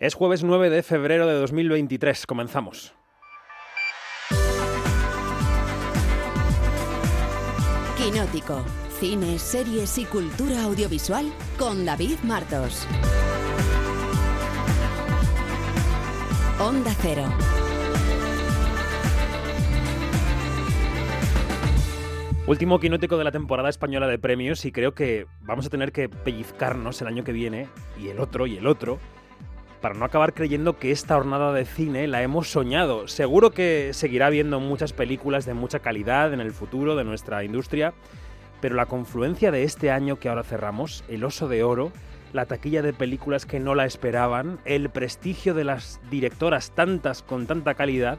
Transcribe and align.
Es 0.00 0.14
jueves 0.14 0.42
9 0.42 0.70
de 0.70 0.82
febrero 0.82 1.26
de 1.26 1.34
2023. 1.34 2.24
Comenzamos. 2.24 2.94
Quinótico. 7.98 8.64
Cine, 8.98 9.38
series 9.38 9.98
y 9.98 10.06
cultura 10.06 10.62
audiovisual 10.62 11.30
con 11.58 11.84
David 11.84 12.16
Martos. 12.22 12.86
Onda 16.58 16.94
Cero. 17.02 17.24
Último 22.46 22.80
quinótico 22.80 23.18
de 23.18 23.24
la 23.24 23.32
temporada 23.32 23.68
española 23.68 24.06
de 24.06 24.18
premios 24.18 24.64
y 24.64 24.72
creo 24.72 24.94
que 24.94 25.26
vamos 25.42 25.66
a 25.66 25.68
tener 25.68 25.92
que 25.92 26.08
pellizcarnos 26.08 27.02
el 27.02 27.08
año 27.08 27.22
que 27.22 27.32
viene 27.32 27.68
y 28.00 28.08
el 28.08 28.18
otro 28.18 28.46
y 28.46 28.56
el 28.56 28.66
otro 28.66 28.98
para 29.80 29.94
no 29.94 30.04
acabar 30.04 30.34
creyendo 30.34 30.78
que 30.78 30.90
esta 30.90 31.14
jornada 31.14 31.52
de 31.52 31.64
cine 31.64 32.06
la 32.06 32.22
hemos 32.22 32.50
soñado. 32.50 33.08
Seguro 33.08 33.50
que 33.50 33.90
seguirá 33.92 34.26
habiendo 34.26 34.60
muchas 34.60 34.92
películas 34.92 35.46
de 35.46 35.54
mucha 35.54 35.78
calidad 35.78 36.32
en 36.32 36.40
el 36.40 36.52
futuro 36.52 36.96
de 36.96 37.04
nuestra 37.04 37.44
industria, 37.44 37.94
pero 38.60 38.74
la 38.74 38.86
confluencia 38.86 39.50
de 39.50 39.64
este 39.64 39.90
año 39.90 40.18
que 40.18 40.28
ahora 40.28 40.42
cerramos, 40.42 41.04
el 41.08 41.24
oso 41.24 41.48
de 41.48 41.62
oro, 41.62 41.92
la 42.32 42.46
taquilla 42.46 42.82
de 42.82 42.92
películas 42.92 43.46
que 43.46 43.58
no 43.58 43.74
la 43.74 43.86
esperaban, 43.86 44.60
el 44.64 44.90
prestigio 44.90 45.54
de 45.54 45.64
las 45.64 46.00
directoras 46.10 46.70
tantas 46.72 47.22
con 47.22 47.46
tanta 47.46 47.74
calidad, 47.74 48.18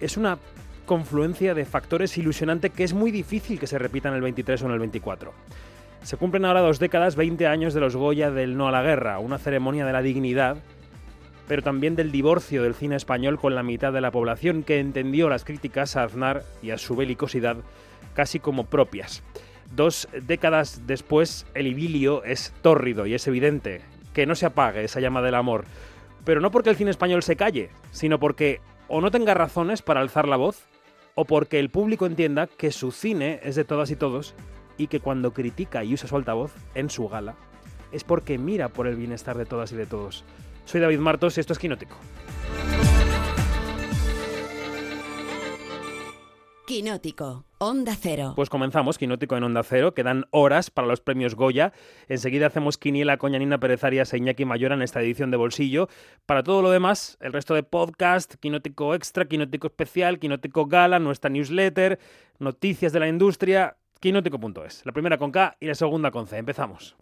es 0.00 0.16
una 0.16 0.38
confluencia 0.86 1.54
de 1.54 1.66
factores 1.66 2.16
ilusionante 2.16 2.70
que 2.70 2.84
es 2.84 2.94
muy 2.94 3.10
difícil 3.10 3.58
que 3.58 3.66
se 3.66 3.78
repita 3.78 4.08
en 4.08 4.14
el 4.14 4.22
23 4.22 4.62
o 4.62 4.66
en 4.66 4.72
el 4.72 4.78
24. 4.78 5.32
Se 6.02 6.16
cumplen 6.16 6.44
ahora 6.44 6.60
dos 6.60 6.78
décadas, 6.78 7.16
20 7.16 7.46
años 7.46 7.74
de 7.74 7.80
los 7.80 7.96
Goya 7.96 8.30
del 8.30 8.56
No 8.56 8.68
a 8.68 8.72
la 8.72 8.82
Guerra, 8.82 9.18
una 9.18 9.38
ceremonia 9.38 9.84
de 9.84 9.92
la 9.92 10.00
dignidad, 10.00 10.56
pero 11.48 11.62
también 11.62 11.96
del 11.96 12.12
divorcio 12.12 12.62
del 12.62 12.74
cine 12.74 12.94
español 12.94 13.40
con 13.40 13.54
la 13.54 13.62
mitad 13.62 13.92
de 13.92 14.02
la 14.02 14.12
población 14.12 14.62
que 14.62 14.78
entendió 14.78 15.28
las 15.28 15.44
críticas 15.44 15.96
a 15.96 16.04
Aznar 16.04 16.44
y 16.62 16.70
a 16.70 16.78
su 16.78 16.94
belicosidad 16.94 17.56
casi 18.14 18.38
como 18.38 18.66
propias. 18.66 19.22
Dos 19.74 20.08
décadas 20.26 20.86
después, 20.86 21.46
el 21.54 21.66
idilio 21.66 22.22
es 22.24 22.52
tórrido 22.62 23.06
y 23.06 23.14
es 23.14 23.26
evidente 23.26 23.80
que 24.12 24.26
no 24.26 24.34
se 24.34 24.46
apague 24.46 24.84
esa 24.84 25.00
llama 25.00 25.22
del 25.22 25.34
amor, 25.34 25.64
pero 26.24 26.40
no 26.40 26.50
porque 26.50 26.70
el 26.70 26.76
cine 26.76 26.90
español 26.90 27.22
se 27.22 27.36
calle, 27.36 27.70
sino 27.90 28.18
porque 28.20 28.60
o 28.86 29.00
no 29.00 29.10
tenga 29.10 29.34
razones 29.34 29.82
para 29.82 30.00
alzar 30.00 30.28
la 30.28 30.36
voz, 30.36 30.66
o 31.14 31.24
porque 31.24 31.58
el 31.58 31.70
público 31.70 32.06
entienda 32.06 32.46
que 32.46 32.70
su 32.70 32.92
cine 32.92 33.40
es 33.42 33.56
de 33.56 33.64
todas 33.64 33.90
y 33.90 33.96
todos 33.96 34.34
y 34.76 34.86
que 34.86 35.00
cuando 35.00 35.32
critica 35.32 35.82
y 35.82 35.94
usa 35.94 36.08
su 36.08 36.16
altavoz 36.16 36.52
en 36.74 36.90
su 36.90 37.08
gala 37.08 37.34
es 37.92 38.04
porque 38.04 38.38
mira 38.38 38.68
por 38.68 38.86
el 38.86 38.96
bienestar 38.96 39.36
de 39.36 39.46
todas 39.46 39.72
y 39.72 39.76
de 39.76 39.86
todos. 39.86 40.24
Soy 40.68 40.82
David 40.82 40.98
Martos 40.98 41.34
y 41.38 41.40
esto 41.40 41.54
es 41.54 41.58
Quinótico. 41.58 41.96
Quinótico. 46.66 47.46
Onda 47.56 47.96
Cero. 47.98 48.34
Pues 48.36 48.50
comenzamos, 48.50 48.98
Quinótico 48.98 49.34
en 49.38 49.44
Onda 49.44 49.62
Cero. 49.62 49.94
Quedan 49.94 50.26
horas 50.30 50.70
para 50.70 50.86
los 50.86 51.00
premios 51.00 51.36
Goya. 51.36 51.72
Enseguida 52.08 52.48
hacemos 52.48 52.76
quiniela 52.76 53.16
con 53.16 53.32
Yanina 53.32 53.58
Pérez 53.58 53.82
Arias 53.82 54.12
e 54.12 54.18
Iñaki 54.18 54.44
Mayora 54.44 54.74
en 54.74 54.82
esta 54.82 55.00
edición 55.00 55.30
de 55.30 55.38
bolsillo. 55.38 55.88
Para 56.26 56.42
todo 56.42 56.60
lo 56.60 56.70
demás, 56.70 57.16
el 57.22 57.32
resto 57.32 57.54
de 57.54 57.62
podcast, 57.62 58.34
Quinótico 58.34 58.94
Extra, 58.94 59.24
Quinótico 59.24 59.68
Especial, 59.68 60.18
Quinótico 60.18 60.66
Gala, 60.66 60.98
nuestra 60.98 61.30
newsletter, 61.30 61.98
noticias 62.40 62.92
de 62.92 63.00
la 63.00 63.08
industria, 63.08 63.78
quinótico.es. 64.00 64.82
La 64.84 64.92
primera 64.92 65.16
con 65.16 65.32
K 65.32 65.56
y 65.60 65.66
la 65.66 65.74
segunda 65.74 66.10
con 66.10 66.26
C. 66.26 66.36
Empezamos. 66.36 66.94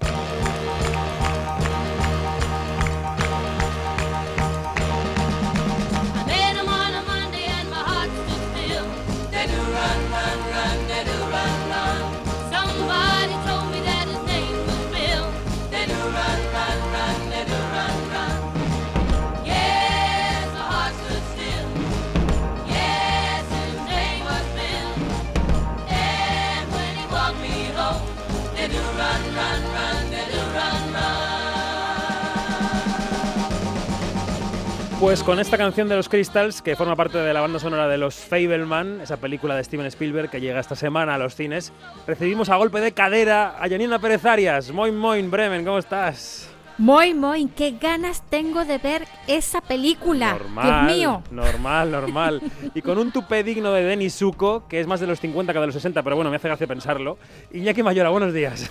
Pues 35.17 35.25
con 35.25 35.41
esta 35.41 35.57
canción 35.57 35.89
de 35.89 35.97
los 35.97 36.11
Crystals, 36.11 36.61
que 36.61 36.77
forma 36.77 36.95
parte 36.95 37.17
de 37.17 37.33
la 37.33 37.41
banda 37.41 37.59
sonora 37.59 37.89
de 37.89 37.97
Los 37.97 38.17
Fableman, 38.17 39.01
esa 39.01 39.17
película 39.17 39.57
de 39.57 39.65
Steven 39.65 39.87
Spielberg 39.87 40.29
que 40.29 40.43
llega 40.43 40.61
esta 40.61 40.77
semana 40.77 41.15
a 41.15 41.19
los 41.19 41.35
cines, 41.35 41.73
recibimos 42.07 42.51
a 42.51 42.57
golpe 42.57 42.83
de 42.83 42.93
cadera 42.93 43.57
a 43.59 43.67
Janina 43.67 43.99
Pérez 43.99 44.27
Arias. 44.27 44.71
Moin, 44.73 44.95
moin, 44.95 45.31
Bremen, 45.31 45.65
¿cómo 45.65 45.79
estás? 45.79 46.55
Muy, 46.79 47.15
muy, 47.15 47.47
qué 47.47 47.79
ganas 47.81 48.23
tengo 48.29 48.67
de 48.67 48.77
ver 48.77 49.07
esa 49.27 49.63
película. 49.63 50.33
Normal, 50.35 50.87
Dios 50.87 50.97
mío. 50.97 51.23
normal, 51.31 51.91
normal. 51.91 52.43
Y 52.75 52.83
con 52.83 52.99
un 52.99 53.13
tupé 53.13 53.43
digno 53.43 53.73
de 53.73 53.83
Denis 53.83 54.15
Suco, 54.15 54.69
que 54.69 54.79
es 54.81 54.87
más 54.87 55.01
de 55.01 55.07
los 55.07 55.19
50 55.19 55.55
que 55.55 55.59
de 55.59 55.67
los 55.67 55.75
60, 55.75 56.03
pero 56.03 56.17
bueno, 56.17 56.31
me 56.31 56.37
hace 56.37 56.49
gracia 56.49 56.67
pensarlo. 56.67 57.17
Iñaki 57.53 57.83
Mayora, 57.83 58.11
buenos 58.11 58.35
días. 58.35 58.71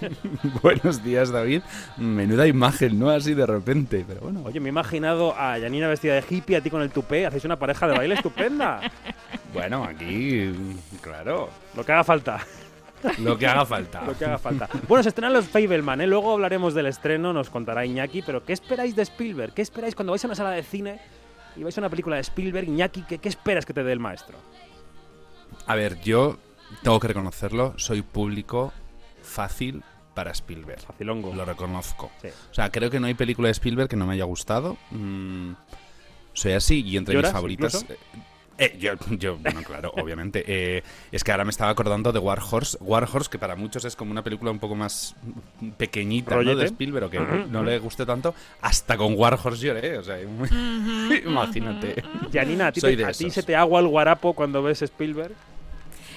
Buenos 0.62 1.02
días, 1.04 1.30
David. 1.30 1.62
Menuda 1.96 2.46
imagen, 2.46 2.98
¿no? 2.98 3.10
Así 3.10 3.32
de 3.32 3.46
repente, 3.46 4.04
pero 4.06 4.22
bueno. 4.22 4.42
Oye, 4.44 4.58
me 4.60 4.68
he 4.68 4.72
imaginado 4.72 5.32
a 5.32 5.58
Janina 5.58 5.88
vestida 5.88 6.14
de 6.14 6.24
hippie, 6.28 6.56
a 6.56 6.60
ti 6.60 6.68
con 6.68 6.82
el 6.82 6.90
tupé, 6.90 7.24
hacéis 7.26 7.44
una 7.44 7.56
pareja 7.56 7.86
de 7.86 7.96
baile 7.96 8.14
estupenda. 8.16 8.80
Bueno, 9.52 9.84
aquí, 9.84 10.52
claro, 11.00 11.48
Lo 11.76 11.84
que 11.84 11.92
haga 11.92 12.02
falta. 12.04 12.40
Lo 13.18 13.36
que 13.38 13.46
haga 13.46 13.64
falta. 13.66 14.02
Lo 14.04 14.16
que 14.16 14.24
haga 14.24 14.38
falta. 14.38 14.68
Bueno, 14.88 15.02
se 15.02 15.10
estrenan 15.10 15.32
los 15.32 15.46
Fableman, 15.46 16.00
¿eh? 16.00 16.06
Luego 16.06 16.32
hablaremos 16.32 16.74
del 16.74 16.86
estreno, 16.86 17.32
nos 17.32 17.50
contará 17.50 17.84
Iñaki, 17.84 18.22
pero 18.22 18.44
¿qué 18.44 18.52
esperáis 18.52 18.96
de 18.96 19.02
Spielberg? 19.02 19.52
¿Qué 19.54 19.62
esperáis 19.62 19.94
cuando 19.94 20.12
vais 20.12 20.24
a 20.24 20.28
una 20.28 20.34
sala 20.34 20.50
de 20.50 20.62
cine 20.62 21.00
y 21.56 21.62
vais 21.62 21.76
a 21.76 21.80
una 21.80 21.90
película 21.90 22.16
de 22.16 22.22
Spielberg? 22.22 22.66
Iñaki, 22.68 23.02
¿qué, 23.02 23.18
qué 23.18 23.28
esperas 23.28 23.64
que 23.66 23.72
te 23.74 23.82
dé 23.84 23.92
el 23.92 24.00
maestro? 24.00 24.38
A 25.66 25.74
ver, 25.74 26.00
yo 26.00 26.38
tengo 26.82 26.98
que 27.00 27.08
reconocerlo, 27.08 27.74
soy 27.76 28.02
público 28.02 28.72
fácil 29.22 29.82
para 30.14 30.30
Spielberg. 30.32 30.80
Facilongo. 30.80 31.34
Lo 31.34 31.44
reconozco. 31.44 32.10
Sí. 32.22 32.28
O 32.50 32.54
sea, 32.54 32.70
creo 32.70 32.90
que 32.90 33.00
no 33.00 33.06
hay 33.06 33.14
película 33.14 33.48
de 33.48 33.52
Spielberg 33.52 33.88
que 33.88 33.96
no 33.96 34.06
me 34.06 34.14
haya 34.14 34.24
gustado. 34.24 34.76
Mm, 34.90 35.52
soy 36.32 36.52
así 36.52 36.82
y 36.82 36.96
entre 36.96 37.14
mis 37.14 37.18
¿Lloras 37.22 37.32
favoritas. 37.32 37.82
incluso? 37.82 38.00
Eh, 38.58 38.76
yo, 38.78 38.92
yo, 39.18 39.36
bueno, 39.38 39.62
claro, 39.62 39.92
obviamente. 39.96 40.44
Eh, 40.46 40.82
es 41.12 41.24
que 41.24 41.30
ahora 41.32 41.44
me 41.44 41.50
estaba 41.50 41.70
acordando 41.70 42.12
de 42.12 42.18
War 42.18 42.40
Horse. 42.50 42.76
War 42.80 43.08
Horse, 43.12 43.30
que 43.30 43.38
para 43.38 43.56
muchos 43.56 43.84
es 43.84 43.96
como 43.96 44.10
una 44.10 44.22
película 44.22 44.50
un 44.50 44.58
poco 44.58 44.74
más 44.74 45.14
pequeñita 45.76 46.36
¿no? 46.36 46.54
De 46.54 46.66
Spielberg, 46.66 47.06
o 47.06 47.10
que 47.10 47.18
no 47.18 47.62
le 47.62 47.78
guste 47.78 48.04
tanto. 48.06 48.34
Hasta 48.60 48.96
con 48.96 49.14
War 49.14 49.38
Horse 49.42 49.66
lloré. 49.66 49.98
O 49.98 50.04
sea, 50.04 50.20
imagínate. 51.24 52.02
Janina, 52.32 52.68
¿a 52.68 52.72
ti, 52.72 52.80
te- 52.80 53.04
a 53.04 53.12
ti 53.12 53.30
se 53.30 53.42
te 53.42 53.56
agua 53.56 53.80
el 53.80 53.88
guarapo 53.88 54.32
cuando 54.34 54.62
ves 54.62 54.82
Spielberg? 54.82 55.34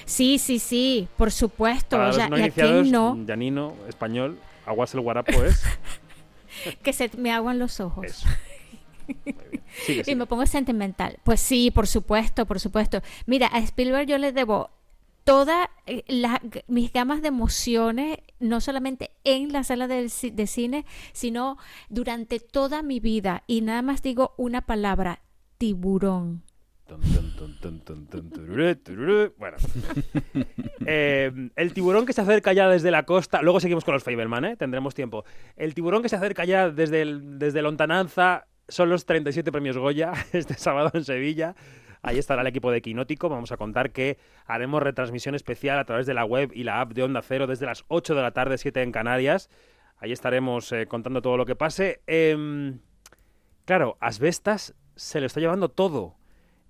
Sí, 0.06 0.40
sí, 0.40 0.58
sí, 0.59 1.08
por 1.18 1.31
supuesto. 1.31 1.98
Para 1.98 2.09
o 2.09 2.14
sea, 2.14 2.30
los 2.30 2.31
no 2.31 2.38
¿y 2.38 2.42
a 2.42 2.46
iniciados, 2.46 2.81
quién 2.84 2.92
no? 2.92 3.25
Janino, 3.28 3.74
español, 3.90 4.38
aguas 4.66 4.94
el 4.94 5.02
guarapo 5.02 5.31
es... 5.44 5.64
Que 6.81 6.92
se 6.92 7.12
me 7.18 7.31
aguan 7.31 7.59
los 7.59 7.80
ojos. 7.80 8.06
Eso. 8.08 8.28
Sigue, 9.85 10.03
Y 10.07 10.15
me 10.15 10.25
pongo 10.25 10.45
sentimental. 10.45 11.19
Pues 11.23 11.39
sí, 11.39 11.71
por 11.71 11.88
supuesto, 11.88 12.45
por 12.45 12.59
supuesto. 12.59 13.01
Mira, 13.25 13.47
a 13.47 13.59
Spielberg 13.59 14.07
yo 14.07 14.17
le 14.17 14.31
debo 14.31 14.69
todas 15.23 15.67
eh, 15.88 16.03
mis 16.67 16.93
gamas 16.93 17.21
de 17.21 17.27
emociones, 17.27 18.19
no 18.39 18.61
solamente 18.61 19.11
en 19.25 19.51
la 19.51 19.63
sala 19.63 19.88
de 19.88 20.07
cine, 20.09 20.85
sino 21.11 21.57
durante 21.89 22.39
toda 22.39 22.81
mi 22.81 22.99
vida. 22.99 23.43
Y 23.45 23.61
nada 23.61 23.81
más 23.81 24.01
digo 24.01 24.33
una 24.38 24.62
palabra, 24.62 25.21
tiburón. 25.57 26.44
Bueno. 29.38 29.57
Eh, 30.89 31.50
el 31.57 31.73
tiburón 31.73 32.06
que 32.06 32.13
se 32.13 32.21
acerca 32.21 32.53
ya 32.53 32.69
desde 32.69 32.91
la 32.91 33.03
costa. 33.03 33.41
Luego 33.41 33.59
seguimos 33.59 33.83
con 33.83 33.94
los 33.94 34.06
Fableman, 34.06 34.45
¿eh? 34.45 34.56
Tendremos 34.56 34.95
tiempo. 34.95 35.25
El 35.57 35.73
tiburón 35.73 36.01
que 36.01 36.07
se 36.07 36.15
acerca 36.15 36.45
ya 36.45 36.69
desde, 36.69 37.01
el, 37.01 37.38
desde 37.39 37.62
Lontananza 37.62 38.46
son 38.69 38.90
los 38.90 39.06
37 39.06 39.52
premios 39.52 39.78
Goya 39.78 40.14
este 40.34 40.56
sábado 40.56 40.92
en 40.94 41.06
Sevilla. 41.06 41.56
Ahí 42.02 42.19
estará 42.19 42.42
el 42.42 42.48
equipo 42.48 42.72
de 42.72 42.81
Quinótico. 42.81 43.30
Vamos 43.30 43.52
a 43.52 43.58
contar 43.58 43.92
que 43.92 44.18
haremos 44.46 44.84
retransmisión 44.84 45.36
especial 45.36 45.80
a 45.80 45.86
través 45.86 46.06
de 46.06 46.14
la 46.14 46.25
web 46.25 46.52
y 46.54 46.64
la 46.64 46.80
app 46.80 46.94
de 46.94 47.04
Onda 47.04 47.22
Cero 47.22 47.48
desde 47.48 47.66
las 47.66 47.86
8 47.88 48.16
de 48.16 48.22
la 48.22 48.31
tarde, 48.31 48.58
7 48.58 48.81
en 48.81 48.92
Canarias. 48.92 49.50
Ahí 49.98 50.12
estaremos 50.12 50.72
eh, 50.72 50.86
contando 50.88 51.22
todo 51.22 51.38
lo 51.38 51.46
que 51.46 51.56
pase. 51.56 52.02
Em, 52.06 52.80
claro, 53.66 53.98
Asbestas 54.00 54.75
se 54.96 55.19
lo 55.19 55.25
está 55.25 55.40
llevando 55.40 55.69
todo. 55.69 56.16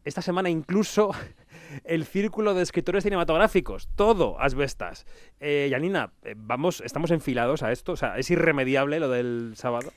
Esta 0.06 0.22
semana 0.22 0.50
incluso 0.50 1.12
el 1.84 2.06
círculo 2.06 2.54
de 2.54 2.64
escritores 2.64 3.04
cinematográficos, 3.04 3.90
todo 3.96 4.40
Asbestas. 4.40 5.06
Eh, 5.42 5.68
Yanina, 5.70 6.14
eh, 6.24 6.36
vamos, 6.38 6.82
estamos 6.86 7.12
enfilados 7.12 7.64
a 7.64 7.74
esto, 7.74 7.92
o 7.92 7.98
sea, 7.98 8.18
es 8.18 8.32
irremediable 8.32 9.00
lo 9.02 9.10
del 9.10 9.54
sábado. 9.56 9.92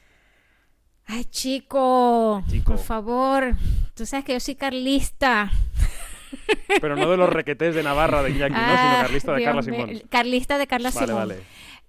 Ay, 1.13 1.25
chico, 1.25 2.43
Chico. 2.49 2.73
por 2.73 2.79
favor. 2.83 3.55
Tú 3.95 4.07
sabes 4.07 4.25
que 4.25 4.33
yo 4.35 4.41
soy 4.41 4.55
carlista. 4.55 5.51
Pero 6.81 6.95
no 6.97 7.11
de 7.11 7.17
los 7.17 7.29
requetés 7.29 7.75
de 7.75 7.83
Navarra 7.83 8.23
de 8.23 8.31
Iñaki, 8.31 8.53
¿no? 8.55 8.59
Sino 8.61 8.71
Ah, 8.73 8.99
carlista 9.03 9.33
de 9.33 9.39
Dios 9.39 9.49
Carla 9.49 9.63
Simón. 9.63 10.03
Carlista 10.09 10.59
de 10.59 10.67
Carla 10.67 10.91
Vale, 10.91 11.07
Simón. 11.07 11.29
vale. 11.29 11.43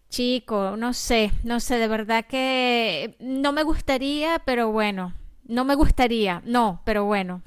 Chico, 0.09 0.75
no 0.77 0.93
sé, 0.93 1.31
no 1.43 1.59
sé, 1.59 1.77
de 1.77 1.87
verdad 1.87 2.25
que 2.25 3.15
no 3.19 3.51
me 3.53 3.63
gustaría, 3.63 4.39
pero 4.45 4.71
bueno. 4.71 5.13
No 5.47 5.65
me 5.65 5.75
gustaría, 5.75 6.41
no, 6.45 6.81
pero 6.85 7.05
bueno. 7.05 7.41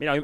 Mira, 0.00 0.16
eh, 0.16 0.22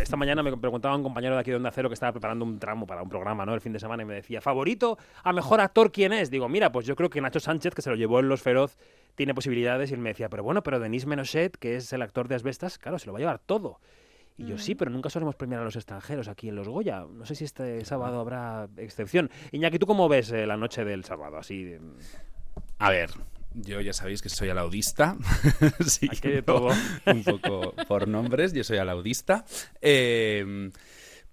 esta 0.00 0.16
mañana 0.16 0.42
me 0.42 0.56
preguntaba 0.56 0.96
un 0.96 1.02
compañero 1.02 1.34
de 1.34 1.40
aquí 1.40 1.50
de 1.50 1.56
Onda 1.56 1.70
Cero 1.70 1.88
que 1.88 1.94
estaba 1.94 2.12
preparando 2.12 2.44
un 2.44 2.58
tramo 2.58 2.86
para 2.86 3.02
un 3.02 3.08
programa, 3.08 3.44
¿no? 3.44 3.54
El 3.54 3.60
fin 3.60 3.72
de 3.72 3.78
semana 3.78 4.02
y 4.02 4.06
me 4.06 4.14
decía, 4.14 4.40
¿favorito 4.40 4.98
a 5.22 5.32
mejor 5.32 5.60
actor 5.60 5.92
quién 5.92 6.12
es? 6.12 6.30
Digo, 6.30 6.48
mira, 6.48 6.72
pues 6.72 6.86
yo 6.86 6.96
creo 6.96 7.10
que 7.10 7.20
Nacho 7.20 7.38
Sánchez, 7.40 7.74
que 7.74 7.82
se 7.82 7.90
lo 7.90 7.96
llevó 7.96 8.20
en 8.20 8.28
Los 8.28 8.42
Feroz, 8.42 8.78
tiene 9.14 9.34
posibilidades. 9.34 9.90
Y 9.90 9.94
él 9.94 10.00
me 10.00 10.10
decía, 10.10 10.28
pero 10.28 10.42
bueno, 10.42 10.62
pero 10.62 10.80
Denis 10.80 11.06
Menochet, 11.06 11.56
que 11.58 11.76
es 11.76 11.92
el 11.92 12.02
actor 12.02 12.28
de 12.28 12.34
Asbestas, 12.36 12.78
claro, 12.78 12.98
se 12.98 13.06
lo 13.06 13.12
va 13.12 13.18
a 13.18 13.20
llevar 13.20 13.38
todo. 13.38 13.78
Y 14.38 14.46
yo, 14.46 14.56
sí, 14.58 14.74
pero 14.74 14.90
nunca 14.90 15.10
solemos 15.10 15.36
premiar 15.36 15.60
a 15.60 15.64
los 15.64 15.76
extranjeros 15.76 16.26
aquí 16.26 16.48
en 16.48 16.56
Los 16.56 16.66
Goya. 16.66 17.04
No 17.08 17.26
sé 17.26 17.34
si 17.34 17.44
este 17.44 17.84
sábado 17.84 18.18
habrá 18.18 18.66
excepción. 18.78 19.30
Iñaki, 19.52 19.78
¿tú 19.78 19.86
cómo 19.86 20.08
ves 20.08 20.32
eh, 20.32 20.46
la 20.46 20.56
noche 20.56 20.84
del 20.86 21.04
sábado? 21.04 21.36
Así, 21.36 21.62
de- 21.64 21.80
A 22.78 22.90
ver, 22.90 23.10
yo 23.54 23.80
ya 23.80 23.92
sabéis 23.92 24.22
que 24.22 24.28
soy 24.28 24.48
alaudista. 24.48 25.16
sí, 25.86 26.08
Aquí 26.10 26.28
de 26.28 26.42
todo. 26.42 26.70
un 27.06 27.24
poco 27.24 27.74
por 27.88 28.08
nombres, 28.08 28.52
yo 28.52 28.64
soy 28.64 28.78
alaudista. 28.78 29.44
Eh, 29.80 30.70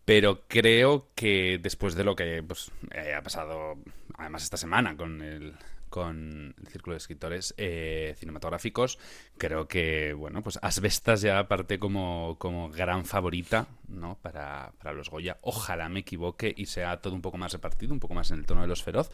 pero 0.09 0.47
creo 0.47 1.11
que 1.13 1.59
después 1.61 1.93
de 1.93 2.03
lo 2.03 2.15
que 2.15 2.41
pues, 2.41 2.71
eh, 2.95 3.13
ha 3.13 3.21
pasado, 3.21 3.77
además 4.17 4.43
esta 4.43 4.57
semana 4.57 4.97
con 4.97 5.21
el 5.21 5.53
con 5.89 6.55
el 6.57 6.67
Círculo 6.67 6.93
de 6.93 6.97
Escritores 6.97 7.53
eh, 7.57 8.15
Cinematográficos, 8.17 8.99
creo 9.37 9.67
que, 9.67 10.13
bueno, 10.13 10.41
pues 10.41 10.59
Asbestas 10.61 11.21
ya 11.21 11.47
parte 11.47 11.79
como, 11.79 12.37
como 12.39 12.69
gran 12.69 13.05
favorita, 13.05 13.67
¿no? 13.87 14.17
Para, 14.21 14.71
para 14.77 14.93
los 14.93 15.09
Goya. 15.09 15.37
Ojalá 15.41 15.89
me 15.89 16.01
equivoque 16.01 16.53
y 16.55 16.67
sea 16.67 17.01
todo 17.01 17.15
un 17.15 17.21
poco 17.21 17.37
más 17.37 17.53
repartido, 17.53 17.93
un 17.93 17.99
poco 17.99 18.13
más 18.13 18.31
en 18.31 18.39
el 18.39 18.45
tono 18.45 18.61
de 18.61 18.67
los 18.67 18.83
feroz, 18.83 19.11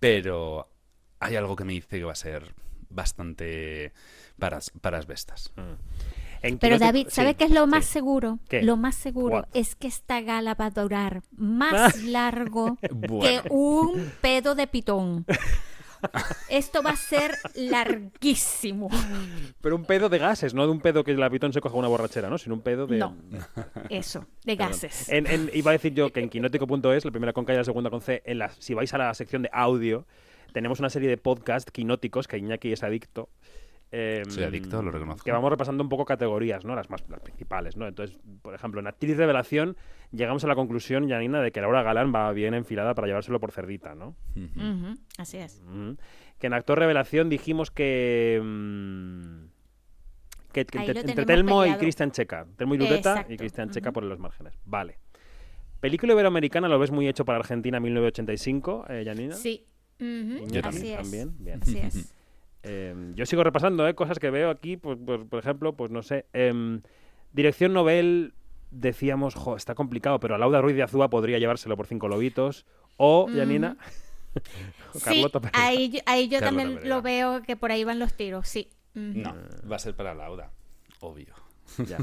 pero 0.00 0.71
hay 1.22 1.36
algo 1.36 1.56
que 1.56 1.64
me 1.64 1.72
dice 1.72 1.98
que 1.98 2.04
va 2.04 2.12
a 2.12 2.16
ser 2.16 2.52
bastante 2.90 3.92
para, 4.38 4.58
para 4.80 4.98
Asbestas. 4.98 5.52
En 6.42 6.58
Pero 6.58 6.76
Quirós- 6.76 6.80
David, 6.80 7.06
sí, 7.08 7.14
¿sabes 7.14 7.36
qué 7.36 7.44
es 7.44 7.50
lo 7.52 7.66
más 7.66 7.84
sí. 7.84 7.92
seguro? 7.92 8.38
¿Qué? 8.48 8.62
Lo 8.62 8.76
más 8.76 8.96
seguro 8.96 9.36
What? 9.36 9.44
es 9.54 9.76
que 9.76 9.86
esta 9.86 10.20
gala 10.20 10.54
va 10.54 10.66
a 10.66 10.70
durar 10.70 11.22
más 11.36 12.02
largo 12.02 12.76
Bueno. 12.90 13.20
que 13.42 13.48
un 13.50 14.12
pedo 14.20 14.54
de 14.54 14.66
pitón. 14.66 15.24
Esto 16.48 16.82
va 16.82 16.90
a 16.90 16.96
ser 16.96 17.32
larguísimo. 17.54 18.88
Pero 19.60 19.76
un 19.76 19.84
pedo 19.84 20.08
de 20.08 20.18
gases, 20.18 20.52
no 20.52 20.64
de 20.66 20.72
un 20.72 20.80
pedo 20.80 21.04
que 21.04 21.12
el 21.12 21.30
pitón 21.30 21.52
se 21.52 21.60
coja 21.60 21.76
una 21.76 21.86
borrachera, 21.86 22.28
¿no? 22.28 22.38
Sino 22.38 22.56
un 22.56 22.60
pedo 22.62 22.88
de... 22.88 22.98
No, 22.98 23.16
eso, 23.88 24.26
de 24.44 24.56
gases. 24.56 25.08
En- 25.08 25.28
en- 25.28 25.50
iba 25.54 25.70
a 25.70 25.74
decir 25.74 25.94
yo 25.94 26.12
que 26.12 26.18
en 26.18 26.28
quinótico.es, 26.28 27.04
la 27.04 27.10
primera 27.12 27.32
con 27.32 27.44
K 27.44 27.54
y 27.54 27.56
la 27.56 27.64
segunda 27.64 27.88
con 27.88 28.00
C, 28.00 28.20
en 28.26 28.38
la, 28.38 28.48
si 28.58 28.74
vais 28.74 28.92
a 28.94 28.98
la 28.98 29.14
sección 29.14 29.42
de 29.42 29.50
audio, 29.52 30.04
tenemos 30.52 30.80
una 30.80 30.90
serie 30.90 31.08
de 31.08 31.16
podcast 31.16 31.68
quinóticos 31.70 32.28
que 32.28 32.38
Iñaki 32.38 32.72
es 32.72 32.82
adicto. 32.82 33.28
eh, 33.90 34.22
Soy 34.28 34.44
adicto, 34.44 34.82
lo 34.82 34.90
reconozco. 34.90 35.24
Que 35.24 35.32
vamos 35.32 35.50
repasando 35.50 35.82
un 35.82 35.88
poco 35.88 36.04
categorías, 36.04 36.64
¿no? 36.64 36.74
Las 36.74 36.88
más 36.90 37.04
las 37.08 37.20
principales, 37.20 37.76
¿no? 37.76 37.86
Entonces, 37.86 38.16
por 38.40 38.54
ejemplo, 38.54 38.80
en 38.80 38.86
actriz 38.86 39.16
revelación 39.16 39.76
llegamos 40.12 40.44
a 40.44 40.46
la 40.46 40.54
conclusión, 40.54 41.08
Janina, 41.08 41.42
de 41.42 41.52
que 41.52 41.60
Laura 41.60 41.82
Galán 41.82 42.12
va 42.14 42.32
bien 42.32 42.54
enfilada 42.54 42.94
para 42.94 43.06
llevárselo 43.06 43.38
por 43.40 43.52
cerdita, 43.52 43.94
¿no? 43.94 44.14
Así 45.18 45.36
es. 45.38 45.62
Que 46.38 46.46
en 46.46 46.54
actor 46.54 46.78
revelación 46.78 47.28
dijimos 47.28 47.70
que. 47.70 48.40
mm, 48.42 49.44
que, 50.52 50.60
entre, 50.60 51.24
Telmo 51.24 51.64
y. 51.64 51.74
Cristian 51.74 52.10
Checa. 52.12 52.46
Telmo 52.56 52.74
y 52.74 52.78
Lureta 52.78 53.26
y. 53.28 53.36
Cristian 53.36 53.70
Checa 53.70 53.92
por 53.92 54.04
los 54.04 54.18
márgenes. 54.18 54.58
Vale. 54.64 54.98
Película 55.80 56.12
iberoamericana 56.12 56.68
lo 56.68 56.78
ves 56.78 56.90
muy 56.90 57.08
hecho 57.08 57.24
para 57.24 57.38
Argentina 57.38 57.80
1985, 57.80 58.86
eh, 58.88 59.02
Janina. 59.04 59.34
Sí. 59.34 59.66
Yo 60.02 60.60
así 60.60 60.60
también, 60.60 60.86
es. 60.86 60.96
también, 60.96 61.34
bien. 61.38 61.60
Así 61.62 61.78
es. 61.78 62.14
Eh, 62.64 62.94
yo 63.16 63.26
sigo 63.26 63.42
repasando 63.42 63.88
eh, 63.88 63.94
cosas 63.96 64.20
que 64.20 64.30
veo 64.30 64.48
aquí, 64.48 64.76
pues, 64.76 64.96
pues, 65.04 65.24
por 65.28 65.40
ejemplo, 65.40 65.72
pues 65.72 65.90
no 65.90 66.04
sé. 66.04 66.26
em, 66.32 66.80
dirección 67.32 67.72
novel, 67.72 68.34
decíamos, 68.70 69.34
jo, 69.34 69.56
está 69.56 69.74
complicado, 69.74 70.20
pero 70.20 70.38
Lauda 70.38 70.60
Ruiz 70.60 70.76
de 70.76 70.84
Azúa 70.84 71.10
podría 71.10 71.40
llevárselo 71.40 71.76
por 71.76 71.88
cinco 71.88 72.06
lobitos. 72.06 72.64
O, 72.98 73.28
Janina. 73.34 73.76
o 74.94 74.98
Sí, 75.00 75.24
ahí, 75.54 75.90
yo- 75.90 76.00
ahí 76.06 76.28
yo 76.28 76.38
también 76.38 76.88
lo 76.88 77.02
veo 77.02 77.42
que 77.42 77.56
por 77.56 77.72
ahí 77.72 77.82
van 77.82 77.98
los 77.98 78.14
tiros, 78.14 78.46
sí. 78.46 78.68
No, 78.94 79.34
va 79.68 79.74
a 79.74 79.78
ser 79.80 79.96
para 79.96 80.14
Lauda, 80.14 80.52
obvio. 81.00 81.34
Ya. 81.88 81.98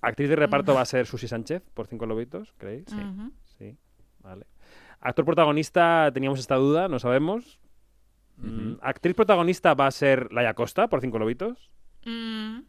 Actriz 0.00 0.28
de 0.28 0.34
reparto 0.36 0.74
va 0.74 0.80
a 0.80 0.86
ser 0.86 1.06
Susi 1.06 1.28
Sánchez 1.28 1.62
por 1.72 1.86
cinco 1.86 2.06
lobitos, 2.06 2.52
¿creéis? 2.58 2.86
Sí, 3.58 3.76
vale. 4.20 4.46
Actor 5.04 5.26
protagonista, 5.26 6.10
teníamos 6.12 6.40
esta 6.40 6.56
duda, 6.56 6.88
no 6.88 6.98
sabemos. 6.98 7.60
Mm. 8.38 8.76
Actriz 8.80 9.14
protagonista 9.14 9.74
va 9.74 9.86
a 9.86 9.90
ser 9.90 10.32
Laia 10.32 10.54
Costa 10.54 10.88
por 10.88 11.02
cinco 11.02 11.18
lobitos. 11.18 11.70
Mm. 12.06 12.60